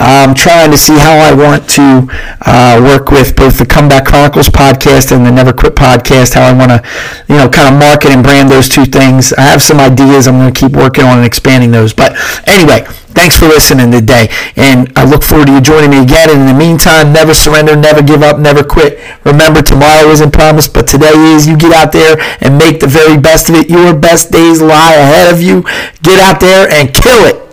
I'm 0.01 0.33
trying 0.33 0.71
to 0.71 0.79
see 0.79 0.97
how 0.97 1.17
I 1.17 1.35
want 1.35 1.69
to 1.71 2.09
uh, 2.47 2.81
work 2.81 3.11
with 3.11 3.35
both 3.35 3.59
the 3.59 3.67
Comeback 3.67 4.07
Chronicles 4.07 4.49
podcast 4.49 5.11
and 5.15 5.27
the 5.27 5.31
Never 5.33 5.53
Quit 5.53 5.75
podcast, 5.75 6.35
how 6.35 6.43
I 6.43 6.53
want 6.53 6.71
to, 6.71 6.83
you 7.29 7.37
know, 7.37 7.49
kind 7.49 7.75
of 7.75 7.81
market 7.81 8.13
and 8.13 8.23
brand 8.23 8.49
those 8.49 8.69
two 8.69 8.85
things. 8.85 9.33
I 9.33 9.43
have 9.43 9.61
some 9.61 9.81
ideas. 9.81 10.29
I'm 10.29 10.39
going 10.39 10.55
to 10.55 10.59
keep 10.59 10.73
working 10.73 11.05
on 11.05 11.19
and 11.19 11.27
expanding 11.27 11.73
those. 11.73 11.93
But 11.93 12.15
anyway, 12.47 12.87
thanks 13.19 13.37
for 13.37 13.47
listening 13.47 13.91
today. 13.91 14.29
And 14.55 14.93
I 14.97 15.03
look 15.05 15.25
forward 15.25 15.49
to 15.49 15.55
you 15.55 15.61
joining 15.61 15.91
me 15.91 16.03
again. 16.03 16.31
And 16.31 16.43
in 16.43 16.47
the 16.47 16.55
meantime, 16.55 17.13
never 17.13 17.35
surrender, 17.35 17.75
never 17.75 18.01
give 18.01 18.23
up, 18.23 18.39
never 18.39 18.63
quit. 18.63 19.01
Remember, 19.25 19.61
tomorrow 19.61 20.09
isn't 20.11 20.33
promised, 20.33 20.73
but 20.73 20.87
today 20.87 21.15
is. 21.35 21.49
You 21.49 21.59
get 21.59 21.73
out 21.73 21.91
there 21.91 22.17
and 22.41 22.57
make 22.57 22.79
the 22.79 22.87
very 22.87 23.19
best 23.19 23.49
of 23.49 23.57
it. 23.57 23.69
Your 23.69 23.93
best 23.93 24.31
days 24.31 24.63
lie 24.63 24.95
ahead 24.95 25.35
of 25.35 25.43
you. 25.43 25.63
Get 26.03 26.21
out 26.21 26.39
there 26.39 26.71
and 26.71 26.95
kill 26.95 27.27
it. 27.27 27.48